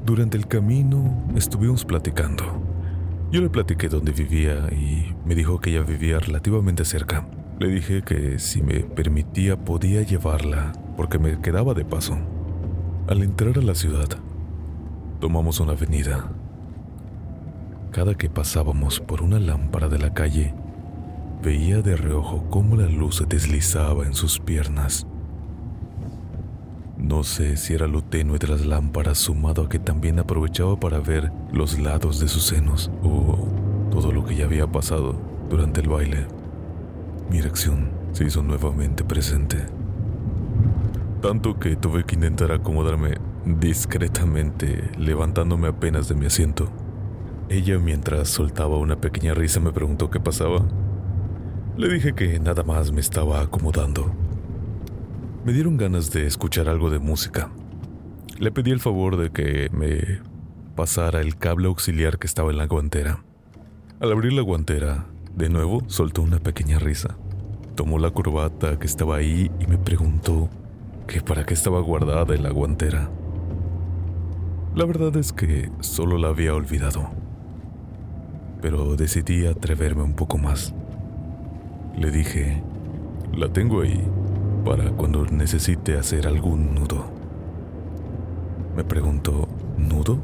Durante 0.06 0.36
el 0.36 0.46
camino 0.46 1.26
estuvimos 1.34 1.84
platicando. 1.84 2.44
Yo 3.32 3.40
le 3.40 3.50
platiqué 3.50 3.88
dónde 3.88 4.12
vivía 4.12 4.68
y 4.70 5.12
me 5.24 5.34
dijo 5.34 5.60
que 5.60 5.70
ella 5.70 5.82
vivía 5.82 6.20
relativamente 6.20 6.84
cerca. 6.84 7.26
Le 7.58 7.68
dije 7.68 8.02
que 8.02 8.38
si 8.38 8.62
me 8.62 8.80
permitía 8.80 9.56
podía 9.56 10.02
llevarla 10.02 10.72
porque 10.96 11.18
me 11.18 11.40
quedaba 11.40 11.74
de 11.74 11.84
paso. 11.84 12.16
Al 13.08 13.22
entrar 13.22 13.58
a 13.58 13.62
la 13.62 13.74
ciudad, 13.74 14.08
tomamos 15.20 15.60
una 15.60 15.72
avenida. 15.72 16.30
Cada 17.92 18.14
que 18.14 18.28
pasábamos 18.28 19.00
por 19.00 19.22
una 19.22 19.40
lámpara 19.40 19.88
de 19.88 19.98
la 19.98 20.12
calle, 20.12 20.54
veía 21.42 21.82
de 21.82 21.96
reojo 21.96 22.44
cómo 22.50 22.76
la 22.76 22.88
luz 22.88 23.16
se 23.16 23.26
deslizaba 23.26 24.04
en 24.04 24.14
sus 24.14 24.38
piernas 24.38 25.06
no 27.06 27.22
sé 27.22 27.56
si 27.56 27.72
era 27.72 27.86
lo 27.86 28.02
tenue 28.02 28.38
de 28.38 28.48
las 28.48 28.66
lámparas 28.66 29.18
sumado 29.18 29.62
a 29.62 29.68
que 29.68 29.78
también 29.78 30.18
aprovechaba 30.18 30.80
para 30.80 30.98
ver 30.98 31.30
los 31.52 31.78
lados 31.78 32.18
de 32.18 32.26
sus 32.26 32.44
senos 32.44 32.90
o 33.02 33.46
todo 33.90 34.12
lo 34.12 34.24
que 34.24 34.34
ya 34.34 34.46
había 34.46 34.66
pasado 34.66 35.14
durante 35.48 35.82
el 35.82 35.88
baile. 35.88 36.26
Mi 37.30 37.38
erección 37.38 37.90
se 38.12 38.24
hizo 38.24 38.42
nuevamente 38.42 39.04
presente. 39.04 39.58
Tanto 41.20 41.58
que 41.58 41.76
tuve 41.76 42.04
que 42.04 42.14
intentar 42.14 42.52
acomodarme 42.52 43.18
discretamente, 43.44 44.90
levantándome 44.98 45.68
apenas 45.68 46.08
de 46.08 46.14
mi 46.14 46.26
asiento. 46.26 46.68
Ella, 47.48 47.78
mientras 47.78 48.28
soltaba 48.28 48.76
una 48.76 49.00
pequeña 49.00 49.34
risa, 49.34 49.60
me 49.60 49.72
preguntó 49.72 50.10
qué 50.10 50.20
pasaba. 50.20 50.66
Le 51.76 51.88
dije 51.88 52.14
que 52.14 52.38
nada 52.38 52.62
más 52.62 52.92
me 52.92 53.00
estaba 53.00 53.40
acomodando 53.40 54.12
me 55.46 55.52
dieron 55.52 55.76
ganas 55.76 56.10
de 56.10 56.26
escuchar 56.26 56.68
algo 56.68 56.90
de 56.90 56.98
música. 56.98 57.52
Le 58.36 58.50
pedí 58.50 58.72
el 58.72 58.80
favor 58.80 59.16
de 59.16 59.30
que 59.30 59.70
me 59.70 60.20
pasara 60.74 61.20
el 61.20 61.36
cable 61.36 61.68
auxiliar 61.68 62.18
que 62.18 62.26
estaba 62.26 62.50
en 62.50 62.56
la 62.56 62.66
guantera. 62.66 63.22
Al 64.00 64.10
abrir 64.10 64.32
la 64.32 64.42
guantera, 64.42 65.06
de 65.36 65.50
nuevo 65.50 65.82
soltó 65.86 66.22
una 66.22 66.38
pequeña 66.38 66.78
risa. 66.78 67.16
Tomó 67.74 67.98
la 67.98 68.10
corbata 68.10 68.78
que 68.78 68.86
estaba 68.86 69.16
ahí 69.16 69.50
y 69.60 69.66
me 69.66 69.76
preguntó 69.76 70.48
que 71.06 71.20
para 71.20 71.44
qué 71.44 71.52
estaba 71.52 71.80
guardada 71.80 72.34
en 72.34 72.42
la 72.42 72.50
guantera. 72.50 73.10
La 74.74 74.86
verdad 74.86 75.14
es 75.16 75.34
que 75.34 75.70
solo 75.80 76.16
la 76.16 76.28
había 76.28 76.54
olvidado. 76.54 77.10
Pero 78.62 78.96
decidí 78.96 79.46
atreverme 79.46 80.02
un 80.02 80.14
poco 80.14 80.38
más. 80.38 80.74
Le 81.98 82.10
dije, 82.10 82.62
la 83.34 83.52
tengo 83.52 83.82
ahí 83.82 84.02
para 84.64 84.90
cuando 84.92 85.26
necesite 85.26 85.98
hacer 85.98 86.26
algún 86.26 86.74
nudo. 86.74 87.04
Me 88.74 88.84
preguntó, 88.84 89.46
¿nudo? 89.76 90.18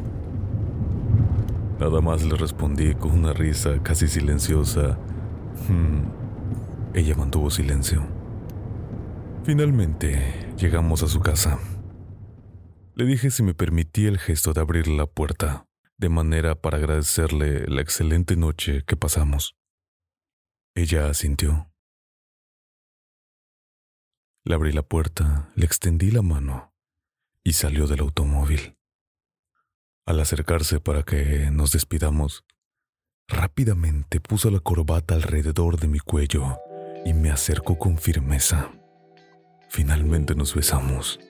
Nada 1.83 2.01
más 2.01 2.23
le 2.23 2.37
respondí 2.37 2.95
con 2.95 3.11
una 3.11 3.33
risa 3.33 3.83
casi 3.83 4.07
silenciosa. 4.07 4.97
Hmm. 5.69 6.05
Ella 6.95 7.17
mantuvo 7.17 7.51
silencio. 7.51 8.07
Finalmente 9.43 10.55
llegamos 10.57 11.03
a 11.03 11.09
su 11.09 11.19
casa. 11.19 11.59
Le 12.95 13.05
dije 13.05 13.33
si 13.33 13.43
me 13.43 13.53
permitía 13.53 14.11
el 14.11 14.21
gesto 14.21 14.53
de 14.53 14.61
abrir 14.61 14.87
la 14.87 15.07
puerta, 15.07 15.67
de 15.99 16.09
manera 16.09 16.55
para 16.55 16.79
agradecerle 16.79 17.67
la 17.67 17.81
excelente 17.81 18.37
noche 18.37 18.85
que 18.87 18.97
pasamos. 18.97 19.57
Ella 20.77 21.09
asintió. 21.11 21.69
Le 24.45 24.55
abrí 24.55 24.71
la 24.71 24.85
puerta, 24.85 25.51
le 25.57 25.67
extendí 25.67 26.13
la 26.13 26.23
mano 26.23 26.73
y 27.43 27.55
salió 27.55 27.89
del 27.89 28.03
automóvil. 28.03 28.77
Al 30.05 30.19
acercarse 30.19 30.81
para 30.81 31.05
que 31.05 31.49
nos 31.53 31.71
despidamos, 31.71 32.45
rápidamente 33.29 34.21
puso 34.21 34.51
la 34.51 34.59
corbata 34.59 35.15
alrededor 35.15 35.79
de 35.79 35.87
mi 35.87 36.01
cuello 36.01 36.59
y 37.05 37.15
me 37.15 37.31
acercó 37.31 37.79
con 37.79 37.99
firmeza. 37.99 38.73
Finalmente 39.69 40.35
nos 40.35 40.57
besamos. 40.57 41.21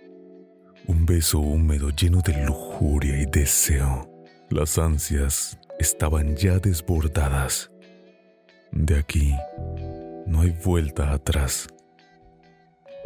Un 0.87 1.05
beso 1.05 1.39
húmedo 1.39 1.91
lleno 1.91 2.23
de 2.23 2.47
lujuria 2.47 3.21
y 3.21 3.27
deseo. 3.27 4.11
Las 4.49 4.79
ansias 4.79 5.59
estaban 5.79 6.35
ya 6.35 6.59
desbordadas. 6.59 7.71
De 8.73 8.99
aquí 8.99 9.35
no 10.27 10.41
hay 10.41 10.57
vuelta 10.65 11.13
atrás. 11.13 11.69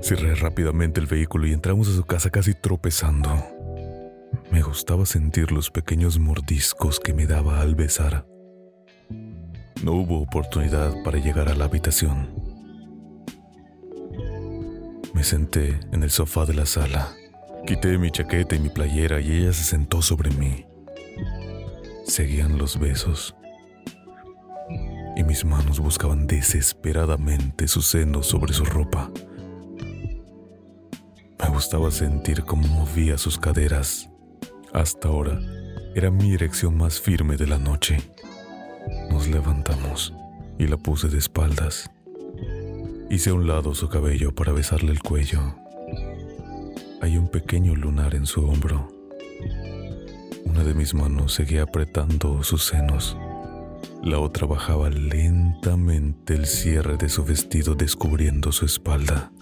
Cerré 0.00 0.37
rápidamente 0.37 1.00
el 1.00 1.06
vehículo 1.06 1.49
y 1.49 1.52
entramos 1.52 1.88
a 1.88 1.92
su 1.92 2.04
casa 2.04 2.30
casi 2.30 2.54
tropezando. 2.54 3.55
Me 4.56 4.62
gustaba 4.62 5.04
sentir 5.04 5.52
los 5.52 5.70
pequeños 5.70 6.18
mordiscos 6.18 6.98
que 6.98 7.12
me 7.12 7.26
daba 7.26 7.60
al 7.60 7.75
besar. 7.75 8.26
No 9.82 9.92
hubo 9.92 10.22
oportunidad 10.22 10.94
para 11.04 11.18
llegar 11.18 11.50
a 11.50 11.54
la 11.54 11.66
habitación. 11.66 12.30
Me 15.12 15.25
senté 15.25 15.78
en 15.92 16.02
el 16.02 16.10
sofá 16.10 16.46
de 16.46 16.54
la 16.54 16.64
sala. 16.64 17.12
Quité 17.66 17.98
mi 17.98 18.10
chaqueta 18.10 18.56
y 18.56 18.58
mi 18.58 18.70
playera 18.70 19.20
y 19.20 19.30
ella 19.32 19.52
se 19.52 19.62
sentó 19.62 20.00
sobre 20.00 20.30
mí. 20.30 20.64
Seguían 22.06 22.56
los 22.56 22.78
besos. 22.78 23.36
Y 25.16 25.22
mis 25.25 25.44
manos 25.44 25.80
buscaban 25.80 26.26
desesperadamente 26.26 27.68
su 27.68 27.82
seno 27.82 28.22
sobre 28.22 28.54
su 28.54 28.64
ropa. 28.64 29.10
Me 31.42 31.48
gustaba 31.50 31.90
sentir 31.90 32.42
cómo 32.44 32.66
movía 32.68 33.18
sus 33.18 33.36
caderas. 33.36 34.08
Hasta 34.76 35.09
ahora 35.09 35.40
era 35.95 36.11
mi 36.11 36.35
erección 36.35 36.76
más 36.76 37.00
firme 37.00 37.38
de 37.38 37.47
la 37.47 37.56
noche. 37.56 37.97
Nos 39.11 39.26
levantamos 39.26 40.12
y 40.59 40.66
la 40.66 40.76
puse 40.76 41.09
de 41.09 41.16
espaldas. 41.16 41.90
Hice 43.09 43.30
a 43.30 43.35
un 43.35 43.49
lado 43.49 43.75
su 43.75 43.88
cabello 43.88 44.35
para 44.35 44.52
besarle 44.52 44.92
el 44.92 45.00
cuello. 45.00 45.40
Hay 47.00 47.16
un 47.16 47.28
pequeño 47.28 47.75
lunar 47.75 48.14
en 48.14 48.26
su 48.26 48.47
hombro. 48.47 48.92
Una 50.45 50.62
de 50.62 50.75
mis 50.75 50.92
manos 50.92 51.33
seguía 51.33 51.62
apretando 51.62 52.42
sus 52.42 52.66
senos. 52.66 53.16
La 54.02 54.18
otra 54.18 54.47
bajaba 54.47 54.90
lentamente 54.90 56.35
el 56.35 56.45
cierre 56.45 56.99
de 56.99 57.09
su 57.09 57.25
vestido 57.25 57.75
descubriendo 57.76 58.52
su 58.52 58.66
espalda. 58.66 59.33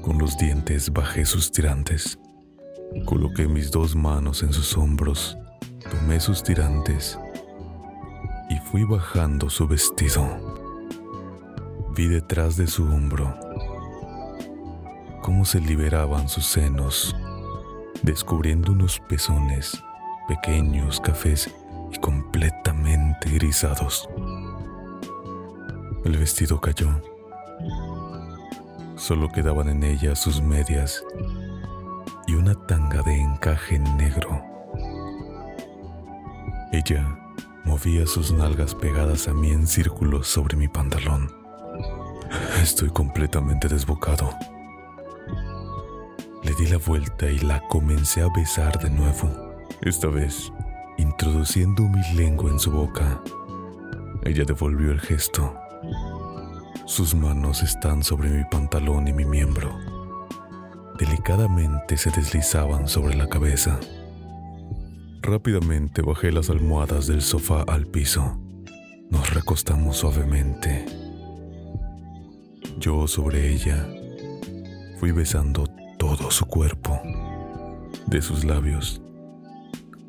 Con 0.00 0.16
los 0.16 0.38
dientes 0.38 0.90
bajé 0.90 1.26
sus 1.26 1.52
tirantes. 1.52 2.18
Coloqué 3.04 3.46
mis 3.46 3.70
dos 3.70 3.94
manos 3.94 4.42
en 4.42 4.52
sus 4.52 4.76
hombros, 4.76 5.36
tomé 5.90 6.20
sus 6.20 6.42
tirantes 6.42 7.18
y 8.50 8.56
fui 8.70 8.84
bajando 8.84 9.50
su 9.50 9.66
vestido. 9.66 10.26
Vi 11.96 12.08
detrás 12.08 12.56
de 12.56 12.66
su 12.66 12.84
hombro 12.84 13.34
cómo 15.22 15.44
se 15.44 15.60
liberaban 15.60 16.28
sus 16.28 16.46
senos, 16.46 17.16
descubriendo 18.02 18.72
unos 18.72 19.00
pezones 19.08 19.82
pequeños, 20.26 21.00
cafés 21.00 21.50
y 21.92 21.98
completamente 21.98 23.30
grisados. 23.30 24.08
El 26.04 26.16
vestido 26.18 26.60
cayó. 26.60 27.00
Solo 28.96 29.28
quedaban 29.28 29.68
en 29.68 29.84
ella 29.84 30.14
sus 30.14 30.40
medias 30.40 31.04
y 32.26 32.34
una 32.34 32.54
encaje 33.46 33.78
negro. 33.78 34.42
Ella 36.72 37.16
movía 37.64 38.04
sus 38.04 38.32
nalgas 38.32 38.74
pegadas 38.74 39.28
a 39.28 39.34
mí 39.34 39.52
en 39.52 39.68
círculos 39.68 40.26
sobre 40.26 40.56
mi 40.56 40.66
pantalón. 40.66 41.30
Estoy 42.60 42.90
completamente 42.90 43.68
desbocado. 43.68 44.34
Le 46.42 46.54
di 46.54 46.66
la 46.66 46.78
vuelta 46.78 47.30
y 47.30 47.38
la 47.38 47.60
comencé 47.68 48.22
a 48.22 48.28
besar 48.36 48.80
de 48.80 48.90
nuevo, 48.90 49.30
esta 49.80 50.08
vez 50.08 50.52
introduciendo 50.98 51.84
mi 51.84 52.02
lengua 52.14 52.50
en 52.50 52.58
su 52.58 52.72
boca. 52.72 53.22
Ella 54.24 54.44
devolvió 54.44 54.90
el 54.90 55.00
gesto. 55.00 55.56
Sus 56.84 57.14
manos 57.14 57.62
están 57.62 58.02
sobre 58.02 58.28
mi 58.28 58.44
pantalón 58.50 59.06
y 59.06 59.12
mi 59.12 59.24
miembro. 59.24 59.95
Delicadamente 60.98 61.98
se 61.98 62.10
deslizaban 62.10 62.88
sobre 62.88 63.14
la 63.16 63.28
cabeza. 63.28 63.78
Rápidamente 65.20 66.00
bajé 66.00 66.32
las 66.32 66.48
almohadas 66.48 67.06
del 67.06 67.20
sofá 67.20 67.62
al 67.62 67.86
piso. 67.86 68.40
Nos 69.10 69.34
recostamos 69.34 69.98
suavemente. 69.98 70.86
Yo 72.78 73.06
sobre 73.06 73.52
ella 73.52 73.86
fui 74.98 75.12
besando 75.12 75.66
todo 75.98 76.30
su 76.30 76.46
cuerpo. 76.46 76.98
De 78.06 78.22
sus 78.22 78.44
labios 78.44 79.02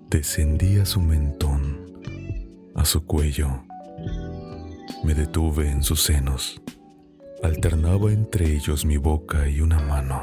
descendí 0.10 0.80
a 0.80 0.86
su 0.86 1.02
mentón, 1.02 2.02
a 2.76 2.86
su 2.86 3.06
cuello. 3.06 3.64
Me 5.04 5.14
detuve 5.14 5.70
en 5.70 5.84
sus 5.84 6.02
senos. 6.04 6.62
Alternaba 7.44 8.14
entre 8.14 8.56
ellos 8.56 8.86
mi 8.86 8.96
boca 8.98 9.50
y 9.50 9.60
una 9.60 9.80
mano. 9.80 10.22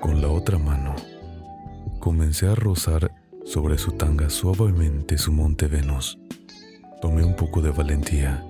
Con 0.00 0.22
la 0.22 0.28
otra 0.28 0.58
mano 0.58 0.94
comencé 1.98 2.46
a 2.46 2.54
rozar 2.54 3.12
sobre 3.44 3.78
su 3.78 3.92
tanga 3.92 4.30
suavemente 4.30 5.18
su 5.18 5.32
monte 5.32 5.66
Venus. 5.66 6.18
Tomé 7.02 7.24
un 7.24 7.34
poco 7.34 7.60
de 7.60 7.70
valentía 7.70 8.44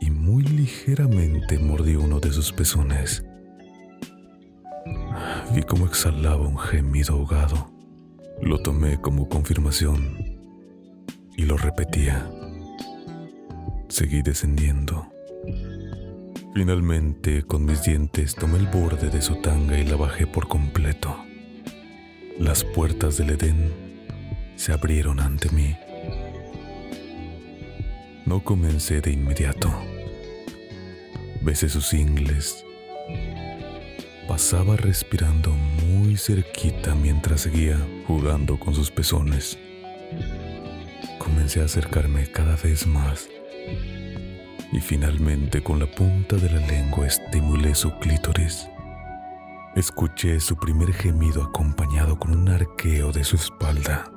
y 0.00 0.10
muy 0.10 0.42
ligeramente 0.42 1.58
mordí 1.58 1.96
uno 1.96 2.18
de 2.18 2.32
sus 2.32 2.52
pezones. 2.52 3.24
Vi 5.54 5.62
cómo 5.62 5.86
exhalaba 5.86 6.46
un 6.46 6.58
gemido 6.58 7.14
ahogado. 7.14 7.70
Lo 8.40 8.58
tomé 8.62 9.00
como 9.00 9.28
confirmación 9.28 10.18
y 11.36 11.44
lo 11.44 11.56
repetía. 11.56 12.26
Seguí 13.88 14.22
descendiendo. 14.22 15.13
Finalmente, 16.54 17.42
con 17.42 17.64
mis 17.64 17.82
dientes, 17.82 18.36
tomé 18.36 18.58
el 18.58 18.68
borde 18.68 19.10
de 19.10 19.20
su 19.20 19.34
tanga 19.42 19.76
y 19.76 19.84
la 19.84 19.96
bajé 19.96 20.24
por 20.24 20.46
completo. 20.46 21.16
Las 22.38 22.62
puertas 22.62 23.16
del 23.16 23.30
Edén 23.30 23.72
se 24.54 24.72
abrieron 24.72 25.18
ante 25.18 25.50
mí. 25.50 25.74
No 28.24 28.44
comencé 28.44 29.00
de 29.00 29.10
inmediato. 29.10 29.68
Besé 31.42 31.68
sus 31.68 31.92
ingles. 31.92 32.64
Pasaba 34.28 34.76
respirando 34.76 35.50
muy 35.50 36.16
cerquita 36.16 36.94
mientras 36.94 37.40
seguía 37.40 37.84
jugando 38.06 38.60
con 38.60 38.76
sus 38.76 38.92
pezones. 38.92 39.58
Comencé 41.18 41.62
a 41.62 41.64
acercarme 41.64 42.28
cada 42.30 42.54
vez 42.54 42.86
más 42.86 43.28
y 44.74 44.80
finalmente 44.80 45.62
con 45.62 45.78
la 45.78 45.86
punta 45.86 46.34
de 46.34 46.50
la 46.50 46.58
lengua 46.66 47.06
estimulé 47.06 47.76
su 47.76 47.96
clítoris. 48.00 48.68
Escuché 49.76 50.40
su 50.40 50.56
primer 50.56 50.92
gemido 50.92 51.44
acompañado 51.44 52.18
con 52.18 52.32
un 52.32 52.48
arqueo 52.48 53.12
de 53.12 53.22
su 53.22 53.36
espalda. 53.36 54.10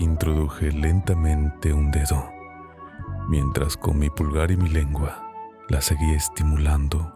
Introduje 0.00 0.72
lentamente 0.72 1.72
un 1.72 1.92
dedo, 1.92 2.28
mientras 3.28 3.76
con 3.76 4.00
mi 4.00 4.10
pulgar 4.10 4.50
y 4.50 4.56
mi 4.56 4.68
lengua 4.68 5.22
la 5.68 5.80
seguía 5.80 6.16
estimulando. 6.16 7.14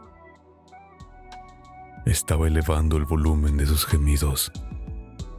Estaba 2.07 2.47
elevando 2.47 2.97
el 2.97 3.07
volumen 3.07 3.57
de 3.57 3.67
sus 3.67 3.87
gemidos. 3.87 4.53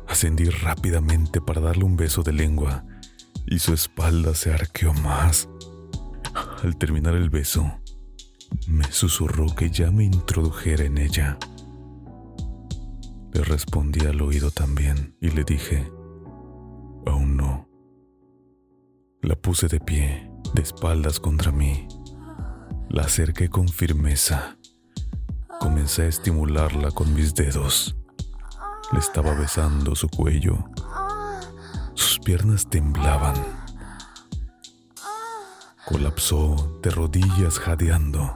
Ascendí 0.09 0.49
rápidamente 0.49 1.39
para 1.39 1.61
darle 1.61 1.85
un 1.85 1.95
beso 1.95 2.21
de 2.21 2.33
lengua 2.33 2.83
y 3.45 3.59
su 3.59 3.73
espalda 3.73 4.35
se 4.35 4.53
arqueó 4.53 4.93
más. 4.93 5.47
Al 6.63 6.75
terminar 6.75 7.15
el 7.15 7.29
beso, 7.29 7.71
me 8.67 8.83
susurró 8.91 9.55
que 9.55 9.69
ya 9.69 9.91
me 9.91 10.03
introdujera 10.03 10.83
en 10.83 10.97
ella. 10.97 11.37
Le 13.31 13.43
respondí 13.43 14.05
al 14.05 14.21
oído 14.21 14.51
también 14.51 15.15
y 15.21 15.29
le 15.29 15.45
dije, 15.45 15.89
aún 17.05 17.37
no. 17.37 17.69
La 19.21 19.35
puse 19.35 19.69
de 19.69 19.79
pie, 19.79 20.29
de 20.53 20.61
espaldas 20.61 21.21
contra 21.21 21.53
mí. 21.53 21.87
La 22.89 23.03
acerqué 23.03 23.49
con 23.49 23.69
firmeza. 23.69 24.57
Comencé 25.61 26.03
a 26.03 26.07
estimularla 26.07 26.91
con 26.91 27.13
mis 27.13 27.35
dedos. 27.35 27.95
Le 28.91 28.99
estaba 28.99 29.33
besando 29.33 29.95
su 29.95 30.09
cuello. 30.09 30.57
Sus 31.93 32.19
piernas 32.19 32.67
temblaban 32.69 33.35
colapsó 35.89 36.79
de 36.83 36.91
rodillas 36.91 37.57
jadeando. 37.57 38.35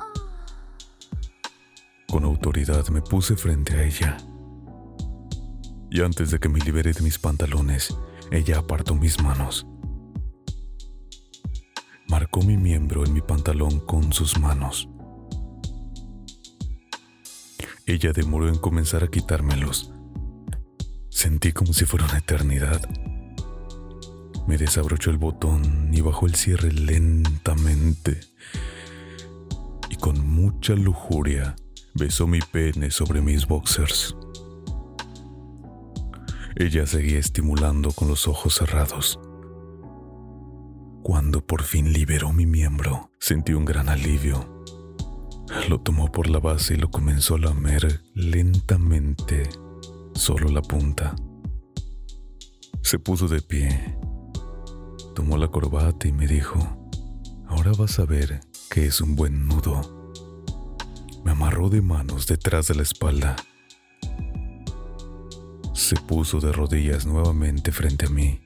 Con 2.07 2.23
autoridad 2.23 2.87
me 2.87 3.03
puse 3.03 3.35
frente 3.35 3.75
a 3.75 3.83
ella. 3.83 4.17
Y 5.91 6.01
antes 6.01 6.31
de 6.31 6.39
que 6.39 6.49
me 6.49 6.59
libere 6.59 6.93
de 6.93 7.01
mis 7.03 7.19
pantalones, 7.19 7.95
ella 8.31 8.57
apartó 8.57 8.95
mis 8.95 9.21
manos. 9.21 9.67
Marcó 12.07 12.41
mi 12.41 12.57
miembro 12.57 13.05
en 13.05 13.13
mi 13.13 13.21
pantalón 13.21 13.81
con 13.81 14.11
sus 14.13 14.39
manos. 14.39 14.89
Ella 17.85 18.13
demoró 18.13 18.49
en 18.49 18.57
comenzar 18.57 19.03
a 19.03 19.09
quitármelos. 19.09 19.93
Sentí 21.09 21.51
como 21.51 21.71
si 21.71 21.85
fuera 21.85 22.05
una 22.05 22.17
eternidad. 22.17 22.81
Me 24.47 24.58
desabrochó 24.58 25.10
el 25.10 25.17
botón 25.17 25.89
y 25.93 26.01
bajó 26.01 26.25
el 26.25 26.36
cierre 26.36 26.71
lentamente. 26.71 28.19
Y 29.89 29.95
con 29.95 30.27
mucha 30.27 30.73
lujuria 30.73 31.56
besó 31.93 32.27
mi 32.27 32.39
pene 32.39 32.91
sobre 32.91 33.21
mis 33.21 33.47
boxers. 33.47 34.15
Ella 36.56 36.86
seguía 36.86 37.19
estimulando 37.19 37.91
con 37.91 38.08
los 38.08 38.27
ojos 38.27 38.56
cerrados. 38.56 39.19
Cuando 41.03 41.45
por 41.45 41.63
fin 41.63 41.91
liberó 41.93 42.32
mi 42.34 42.45
miembro, 42.45 43.12
sentí 43.19 43.53
un 43.53 43.65
gran 43.65 43.89
alivio. 43.89 44.63
Lo 45.69 45.79
tomó 45.79 46.12
por 46.12 46.29
la 46.29 46.39
base 46.39 46.73
y 46.73 46.77
lo 46.77 46.91
comenzó 46.91 47.36
a 47.36 47.39
lamer 47.39 48.01
lentamente, 48.13 49.49
solo 50.13 50.49
la 50.49 50.62
punta. 50.62 51.15
Se 52.82 52.99
puso 52.99 53.27
de 53.27 53.41
pie 53.41 53.97
tomó 55.13 55.38
la 55.38 55.47
corbata 55.47 56.08
y 56.08 56.12
me 56.12 56.28
dijo, 56.28 56.89
ahora 57.47 57.71
vas 57.78 57.99
a 57.99 58.06
ver 58.06 58.41
que 58.69 58.86
es 58.86 59.02
un 59.02 59.15
buen 59.15 59.47
nudo. 59.47 60.12
Me 61.23 61.32
amarró 61.32 61.69
de 61.69 61.82
manos 61.82 62.28
detrás 62.28 62.67
de 62.67 62.76
la 62.76 62.84
espalda. 62.84 63.36
Se 65.73 65.95
puso 65.95 66.39
de 66.39 66.52
rodillas 66.52 67.06
nuevamente 67.06 67.71
frente 67.71 68.08
a 68.08 68.10
mí 68.10 68.41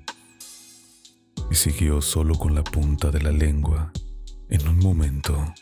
y 1.50 1.56
siguió 1.56 2.02
solo 2.02 2.36
con 2.36 2.54
la 2.54 2.64
punta 2.64 3.10
de 3.12 3.22
la 3.22 3.32
lengua. 3.32 3.92
En 4.50 4.68
un 4.68 4.80
momento, 4.80 5.54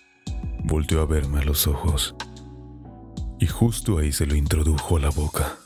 volteó 0.63 1.01
a 1.01 1.05
verme 1.05 1.39
a 1.39 1.43
los 1.43 1.67
ojos 1.67 2.15
y 3.39 3.47
justo 3.47 3.97
ahí 3.97 4.11
se 4.11 4.25
lo 4.25 4.35
introdujo 4.35 4.97
a 4.97 5.01
la 5.01 5.09
boca, 5.09 5.57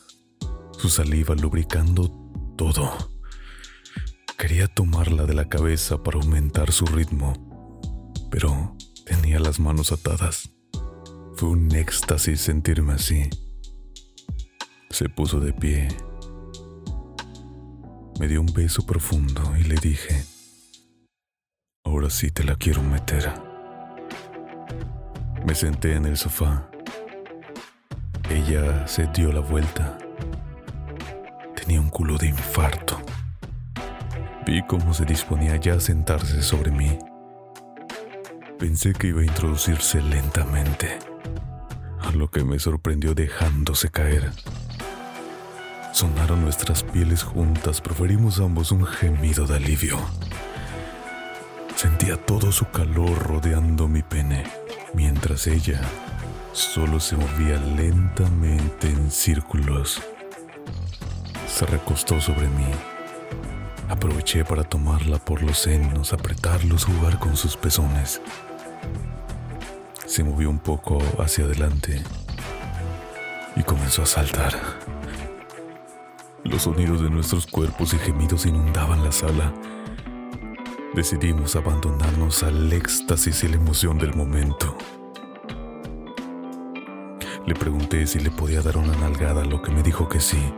su 0.72 0.90
saliva 0.90 1.36
lubricando 1.36 2.10
todo. 2.58 3.19
Quería 4.40 4.70
tomarla 4.70 5.26
de 5.26 5.34
la 5.34 5.50
cabeza 5.50 6.02
para 6.02 6.18
aumentar 6.18 6.72
su 6.72 6.86
ritmo, 6.86 7.34
pero 8.32 8.74
tenía 9.06 9.38
las 9.38 9.60
manos 9.60 9.92
atadas. 9.92 10.50
Fue 11.36 11.50
un 11.50 11.70
éxtasis 11.76 12.40
sentirme 12.40 12.94
así. 12.94 13.30
Se 14.92 15.10
puso 15.10 15.42
de 15.42 15.52
pie. 15.52 15.90
Me 18.18 18.30
dio 18.30 18.40
un 18.40 18.54
beso 18.54 18.86
profundo 18.86 19.42
y 19.60 19.64
le 19.64 19.76
dije, 19.76 20.24
ahora 21.84 22.10
sí 22.10 22.32
te 22.32 22.46
la 22.46 22.56
quiero 22.56 22.82
meter. 22.82 23.34
Me 25.46 25.54
senté 25.54 25.96
en 25.96 26.06
el 26.06 26.16
sofá. 26.16 26.72
Ella 28.30 28.88
se 28.88 29.06
dio 29.08 29.34
la 29.34 29.42
vuelta. 29.42 29.98
Tenía 31.58 31.82
un 31.82 31.90
culo 31.90 32.18
de 32.18 32.28
infarto. 32.28 33.09
Vi 34.50 34.64
cómo 34.64 34.96
se 34.96 35.06
disponía 35.06 35.58
ya 35.58 35.76
a 35.76 35.80
sentarse 35.80 36.42
sobre 36.42 36.72
mí. 36.72 36.98
Pensé 38.58 38.94
que 38.94 39.06
iba 39.06 39.22
a 39.22 39.24
introducirse 39.24 40.02
lentamente, 40.02 40.98
a 42.02 42.10
lo 42.14 42.32
que 42.32 42.44
me 42.44 42.58
sorprendió 42.58 43.14
dejándose 43.14 43.90
caer. 43.90 44.32
Sonaron 45.94 46.42
nuestras 46.42 46.82
pieles 46.82 47.22
juntas, 47.22 47.80
proferimos 47.80 48.40
ambos 48.40 48.72
un 48.72 48.88
gemido 48.88 49.46
de 49.46 49.58
alivio. 49.58 50.00
Sentía 51.76 52.18
todo 52.18 52.52
su 52.52 52.72
calor 52.72 53.20
rodeando 53.20 53.88
mi 53.88 54.02
pene, 54.02 54.46
mientras 54.96 55.46
ella 55.46 55.80
solo 56.54 57.00
se 57.00 57.16
movía 57.16 57.60
lentamente 57.78 58.90
en 58.90 59.12
círculos. 59.12 60.02
Se 61.48 61.68
recostó 61.68 62.20
sobre 62.20 62.48
mí. 62.48 62.89
Aproveché 63.90 64.46
para 64.46 64.64
tomarla 64.64 65.18
por 65.18 65.42
los 65.42 65.58
senos, 65.58 66.14
apretarlos, 66.14 66.86
jugar 66.86 67.18
con 67.18 67.36
sus 67.36 67.58
pezones. 67.58 68.22
Se 70.06 70.24
movió 70.24 70.48
un 70.52 70.60
poco 70.60 71.00
hacia 71.18 71.46
adelante 71.46 72.04
y 73.56 73.64
comenzó 73.64 74.04
a 74.04 74.06
saltar. 74.06 74.54
Los 76.44 76.64
sonidos 76.64 77.02
de 77.02 77.10
nuestros 77.10 77.48
cuerpos 77.48 77.96
y 77.96 77.98
gemidos 77.98 78.46
inundaban 78.46 79.04
la 79.04 79.12
sala. 79.12 79.52
Decidimos 80.94 81.56
abandonarnos 81.56 82.44
al 82.44 82.72
éxtasis 82.72 83.44
y 83.44 83.48
la 83.48 83.56
emoción 83.56 83.98
del 83.98 84.14
momento. 84.14 84.78
Le 87.48 87.56
pregunté 87.56 88.06
si 88.06 88.20
le 88.20 88.30
podía 88.30 88.62
dar 88.62 88.78
una 88.78 88.96
nalgada, 88.98 89.44
lo 89.44 89.64
que 89.64 89.72
me 89.72 89.82
dijo 89.82 90.08
que 90.08 90.20
sí. 90.20 90.54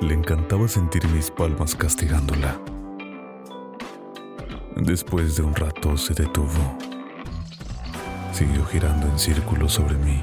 Le 0.00 0.14
encantaba 0.14 0.68
sentir 0.68 1.06
mis 1.08 1.30
palmas 1.30 1.74
castigándola. 1.74 2.60
Después 4.76 5.36
de 5.36 5.42
un 5.42 5.54
rato 5.54 5.96
se 5.96 6.14
detuvo. 6.14 6.78
Siguió 8.32 8.64
girando 8.66 9.06
en 9.06 9.18
círculos 9.18 9.72
sobre 9.72 9.96
mí. 9.96 10.22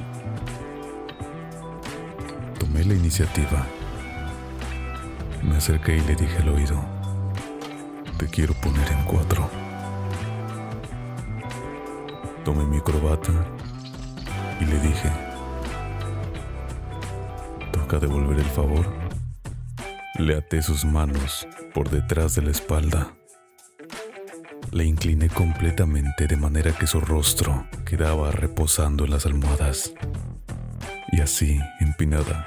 Tomé 2.58 2.84
la 2.84 2.94
iniciativa 2.94 3.66
me 5.44 5.56
acerqué 5.56 5.96
y 5.96 6.00
le 6.00 6.16
dije 6.16 6.38
al 6.38 6.48
oído, 6.48 6.82
te 8.16 8.26
quiero 8.26 8.54
poner 8.54 8.90
en 8.90 9.04
cuatro. 9.04 9.48
Tomé 12.44 12.64
mi 12.64 12.80
corbata 12.80 13.32
y 14.60 14.64
le 14.64 14.78
dije, 14.80 15.10
toca 17.72 17.98
devolver 17.98 18.38
el 18.38 18.46
favor. 18.46 19.03
Le 20.16 20.36
até 20.36 20.62
sus 20.62 20.84
manos 20.84 21.46
por 21.74 21.90
detrás 21.90 22.36
de 22.36 22.42
la 22.42 22.52
espalda. 22.52 23.16
Le 24.70 24.84
incliné 24.84 25.28
completamente 25.28 26.28
de 26.28 26.36
manera 26.36 26.72
que 26.72 26.86
su 26.86 27.00
rostro 27.00 27.66
quedaba 27.84 28.30
reposando 28.30 29.04
en 29.04 29.10
las 29.10 29.26
almohadas. 29.26 29.92
Y 31.10 31.20
así, 31.20 31.58
empinada, 31.80 32.46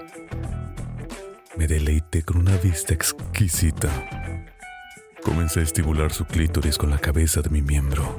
me 1.57 1.67
deleité 1.67 2.23
con 2.23 2.37
una 2.37 2.55
vista 2.55 2.93
exquisita. 2.93 3.89
Comencé 5.21 5.59
a 5.59 5.63
estimular 5.63 6.13
su 6.13 6.23
clítoris 6.23 6.77
con 6.77 6.89
la 6.89 6.99
cabeza 6.99 7.41
de 7.41 7.49
mi 7.49 7.61
miembro. 7.61 8.17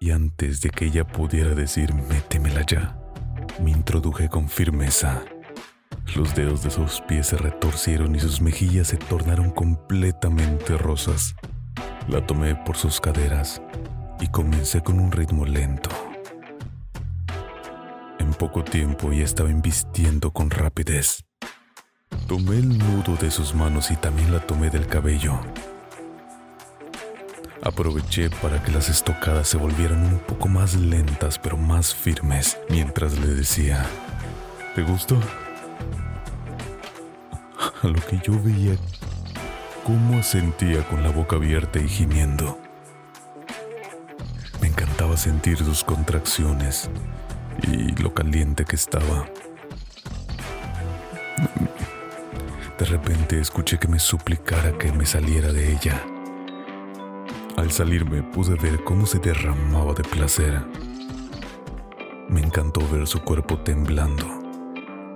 Y 0.00 0.12
antes 0.12 0.62
de 0.62 0.70
que 0.70 0.86
ella 0.86 1.06
pudiera 1.06 1.54
decir 1.54 1.92
métemela 1.92 2.64
ya, 2.66 2.98
me 3.62 3.70
introduje 3.70 4.30
con 4.30 4.48
firmeza. 4.48 5.22
Los 6.16 6.34
dedos 6.34 6.62
de 6.62 6.70
sus 6.70 7.00
pies 7.02 7.28
se 7.28 7.36
retorcieron 7.36 8.16
y 8.16 8.20
sus 8.20 8.40
mejillas 8.40 8.88
se 8.88 8.96
tornaron 8.96 9.50
completamente 9.50 10.76
rosas. 10.76 11.34
La 12.08 12.26
tomé 12.26 12.54
por 12.56 12.76
sus 12.76 13.00
caderas 13.00 13.60
y 14.18 14.28
comencé 14.28 14.80
con 14.82 15.00
un 15.00 15.12
ritmo 15.12 15.44
lento. 15.44 15.90
En 18.18 18.32
poco 18.32 18.64
tiempo 18.64 19.12
ya 19.12 19.24
estaba 19.24 19.50
invistiendo 19.50 20.32
con 20.32 20.50
rapidez. 20.50 21.24
Tomé 22.26 22.58
el 22.58 22.78
nudo 22.78 23.16
de 23.16 23.30
sus 23.30 23.54
manos 23.54 23.90
y 23.90 23.96
también 23.96 24.32
la 24.32 24.40
tomé 24.40 24.70
del 24.70 24.86
cabello. 24.86 25.38
Aproveché 27.62 28.30
para 28.30 28.62
que 28.62 28.72
las 28.72 28.88
estocadas 28.88 29.48
se 29.48 29.58
volvieran 29.58 30.04
un 30.04 30.18
poco 30.20 30.48
más 30.48 30.74
lentas 30.74 31.38
pero 31.38 31.56
más 31.56 31.94
firmes 31.94 32.58
mientras 32.70 33.18
le 33.18 33.26
decía, 33.28 33.84
¿te 34.74 34.82
gustó? 34.82 35.20
A 37.58 37.86
lo 37.88 38.00
que 38.06 38.20
yo 38.24 38.40
veía 38.42 38.76
cómo 39.84 40.22
sentía 40.22 40.86
con 40.86 41.02
la 41.02 41.10
boca 41.10 41.36
abierta 41.36 41.78
y 41.78 41.88
gimiendo. 41.88 42.58
Me 44.60 44.68
encantaba 44.68 45.16
sentir 45.16 45.58
sus 45.58 45.82
contracciones 45.82 46.90
y 47.62 47.96
lo 48.02 48.12
caliente 48.12 48.64
que 48.64 48.76
estaba. 48.76 49.26
De 52.78 52.84
repente 52.84 53.40
escuché 53.40 53.78
que 53.78 53.88
me 53.88 53.98
suplicara 53.98 54.76
que 54.78 54.92
me 54.92 55.04
saliera 55.04 55.52
de 55.52 55.72
ella. 55.72 56.00
Al 57.56 57.72
salirme 57.72 58.22
pude 58.22 58.54
ver 58.54 58.84
cómo 58.84 59.04
se 59.04 59.18
derramaba 59.18 59.94
de 59.94 60.04
placer. 60.04 60.64
Me 62.28 62.40
encantó 62.40 62.86
ver 62.88 63.06
su 63.08 63.20
cuerpo 63.22 63.58
temblando, 63.58 64.37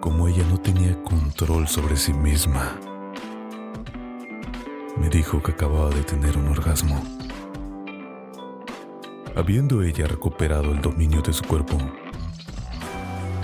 como 0.02 0.26
ella 0.26 0.44
no 0.50 0.58
tenía 0.58 1.00
control 1.04 1.68
sobre 1.68 1.96
sí 1.96 2.12
misma. 2.12 2.76
Me 4.98 5.08
dijo 5.08 5.40
que 5.40 5.52
acababa 5.52 5.90
de 5.90 6.02
tener 6.02 6.36
un 6.36 6.48
orgasmo. 6.48 7.00
Habiendo 9.36 9.80
ella 9.84 10.08
recuperado 10.08 10.72
el 10.72 10.82
dominio 10.82 11.22
de 11.22 11.32
su 11.32 11.44
cuerpo, 11.44 11.78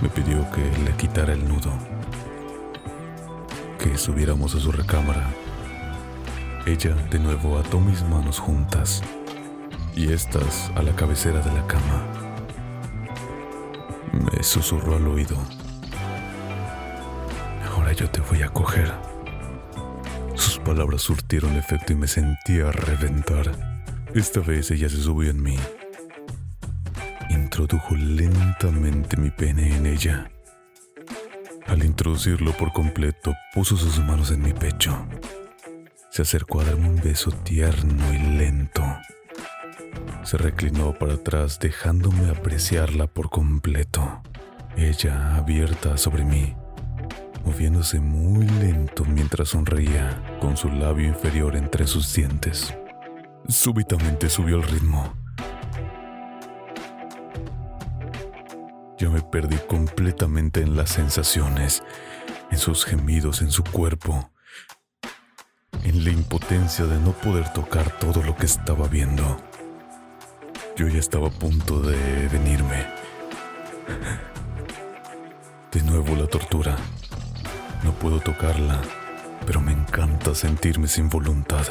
me 0.02 0.08
pidió 0.08 0.50
que 0.50 0.62
le 0.82 0.96
quitara 0.96 1.32
el 1.32 1.48
nudo 1.48 1.70
que 3.78 3.96
subiéramos 3.96 4.56
a 4.56 4.58
su 4.58 4.72
recámara. 4.72 5.30
Ella 6.66 6.96
de 7.08 7.20
nuevo 7.20 7.56
ató 7.56 7.78
mis 7.78 8.02
manos 8.02 8.40
juntas 8.40 9.00
y 9.94 10.12
estas 10.12 10.72
a 10.74 10.82
la 10.82 10.96
cabecera 10.96 11.40
de 11.40 11.52
la 11.52 11.64
cama. 11.68 12.04
Me 14.12 14.42
susurró 14.42 14.96
al 14.96 15.06
oído. 15.06 15.36
Yo 17.98 18.08
te 18.10 18.20
voy 18.20 18.42
a 18.42 18.48
coger. 18.48 18.92
Sus 20.34 20.58
palabras 20.58 21.02
surtieron 21.02 21.56
efecto 21.56 21.92
y 21.92 21.96
me 21.96 22.06
sentía 22.06 22.70
reventar. 22.70 23.50
Esta 24.14 24.40
vez 24.40 24.70
ella 24.70 24.88
se 24.88 24.98
subió 24.98 25.30
en 25.30 25.42
mí. 25.42 25.58
Introdujo 27.28 27.94
lentamente 27.94 29.16
mi 29.16 29.30
pene 29.30 29.76
en 29.76 29.86
ella 29.86 30.30
al 31.68 31.84
introducirlo 31.84 32.52
por 32.52 32.72
completo, 32.72 33.34
puso 33.52 33.76
sus 33.76 33.98
manos 34.00 34.30
en 34.30 34.40
mi 34.40 34.54
pecho. 34.54 35.06
Se 36.10 36.22
acercó 36.22 36.60
a 36.60 36.64
darme 36.64 36.88
un 36.88 36.96
beso 36.96 37.30
tierno 37.30 38.12
y 38.12 38.18
lento. 38.18 38.82
Se 40.24 40.38
reclinó 40.38 40.94
para 40.94 41.14
atrás 41.14 41.58
dejándome 41.60 42.30
apreciarla 42.30 43.06
por 43.06 43.28
completo. 43.28 44.22
Ella 44.76 45.36
abierta 45.36 45.98
sobre 45.98 46.24
mí, 46.24 46.56
moviéndose 47.48 47.98
muy 47.98 48.46
lento 48.46 49.06
mientras 49.06 49.48
sonreía 49.48 50.22
con 50.38 50.58
su 50.58 50.68
labio 50.68 51.08
inferior 51.08 51.56
entre 51.56 51.86
sus 51.86 52.12
dientes. 52.12 52.74
Súbitamente 53.48 54.28
subió 54.28 54.56
el 54.56 54.64
ritmo 54.64 55.14
Yo 58.98 59.10
me 59.10 59.22
perdí 59.22 59.56
completamente 59.66 60.60
en 60.60 60.76
las 60.76 60.90
sensaciones 60.90 61.82
en 62.50 62.58
sus 62.58 62.84
gemidos, 62.84 63.40
en 63.40 63.50
su 63.50 63.64
cuerpo, 63.64 64.30
en 65.84 66.04
la 66.04 66.10
impotencia 66.10 66.84
de 66.84 66.98
no 66.98 67.12
poder 67.12 67.50
tocar 67.52 67.98
todo 67.98 68.22
lo 68.22 68.36
que 68.36 68.44
estaba 68.44 68.88
viendo. 68.88 69.40
Yo 70.76 70.88
ya 70.88 70.98
estaba 70.98 71.28
a 71.28 71.30
punto 71.30 71.80
de 71.80 72.28
venirme. 72.28 72.86
De 75.72 75.82
nuevo 75.82 76.14
la 76.16 76.26
tortura. 76.26 76.76
No 77.82 77.92
puedo 77.92 78.20
tocarla, 78.20 78.80
pero 79.46 79.60
me 79.60 79.72
encanta 79.72 80.34
sentirme 80.34 80.88
sin 80.88 81.08
voluntad. 81.08 81.66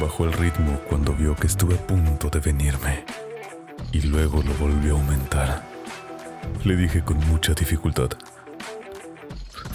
Bajó 0.00 0.24
el 0.24 0.32
ritmo 0.32 0.80
cuando 0.88 1.12
vio 1.12 1.34
que 1.36 1.46
estuve 1.46 1.74
a 1.74 1.86
punto 1.86 2.28
de 2.28 2.40
venirme 2.40 3.04
y 3.92 4.02
luego 4.02 4.42
lo 4.42 4.52
volvió 4.54 4.96
a 4.96 5.00
aumentar. 5.00 5.62
Le 6.64 6.76
dije 6.76 7.02
con 7.02 7.18
mucha 7.28 7.54
dificultad, 7.54 8.10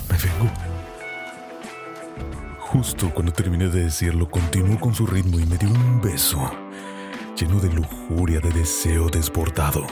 me 0.10 0.18
vengo. 0.18 0.52
Justo 2.60 3.10
cuando 3.14 3.32
terminé 3.34 3.68
de 3.68 3.84
decirlo, 3.86 4.30
continuó 4.30 4.80
con 4.80 4.94
su 4.94 5.06
ritmo 5.06 5.40
y 5.40 5.46
me 5.46 5.58
dio 5.58 5.70
un 5.70 6.02
beso, 6.02 6.52
lleno 7.36 7.60
de 7.60 7.72
lujuria, 7.72 8.40
de 8.40 8.52
deseo 8.52 9.10
desbordado. 9.10 9.86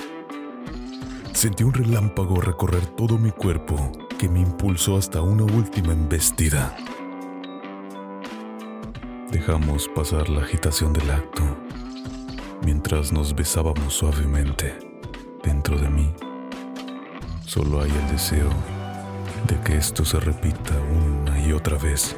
Sentí 1.39 1.63
un 1.63 1.73
relámpago 1.73 2.41
recorrer 2.41 2.85
todo 2.85 3.17
mi 3.17 3.31
cuerpo 3.31 3.93
que 4.17 4.27
me 4.27 4.41
impulsó 4.41 4.97
hasta 4.97 5.21
una 5.21 5.45
última 5.45 5.93
embestida. 5.93 6.75
Dejamos 9.31 9.87
pasar 9.95 10.27
la 10.27 10.41
agitación 10.41 10.91
del 10.91 11.09
acto 11.09 11.43
mientras 12.65 13.13
nos 13.13 13.33
besábamos 13.33 13.93
suavemente. 13.93 14.77
Dentro 15.41 15.79
de 15.79 15.87
mí 15.87 16.13
solo 17.45 17.83
hay 17.83 17.89
el 17.89 18.11
deseo 18.11 18.49
de 19.47 19.57
que 19.61 19.77
esto 19.77 20.03
se 20.03 20.19
repita 20.19 20.73
una 20.91 21.39
y 21.39 21.53
otra 21.53 21.77
vez. 21.77 22.17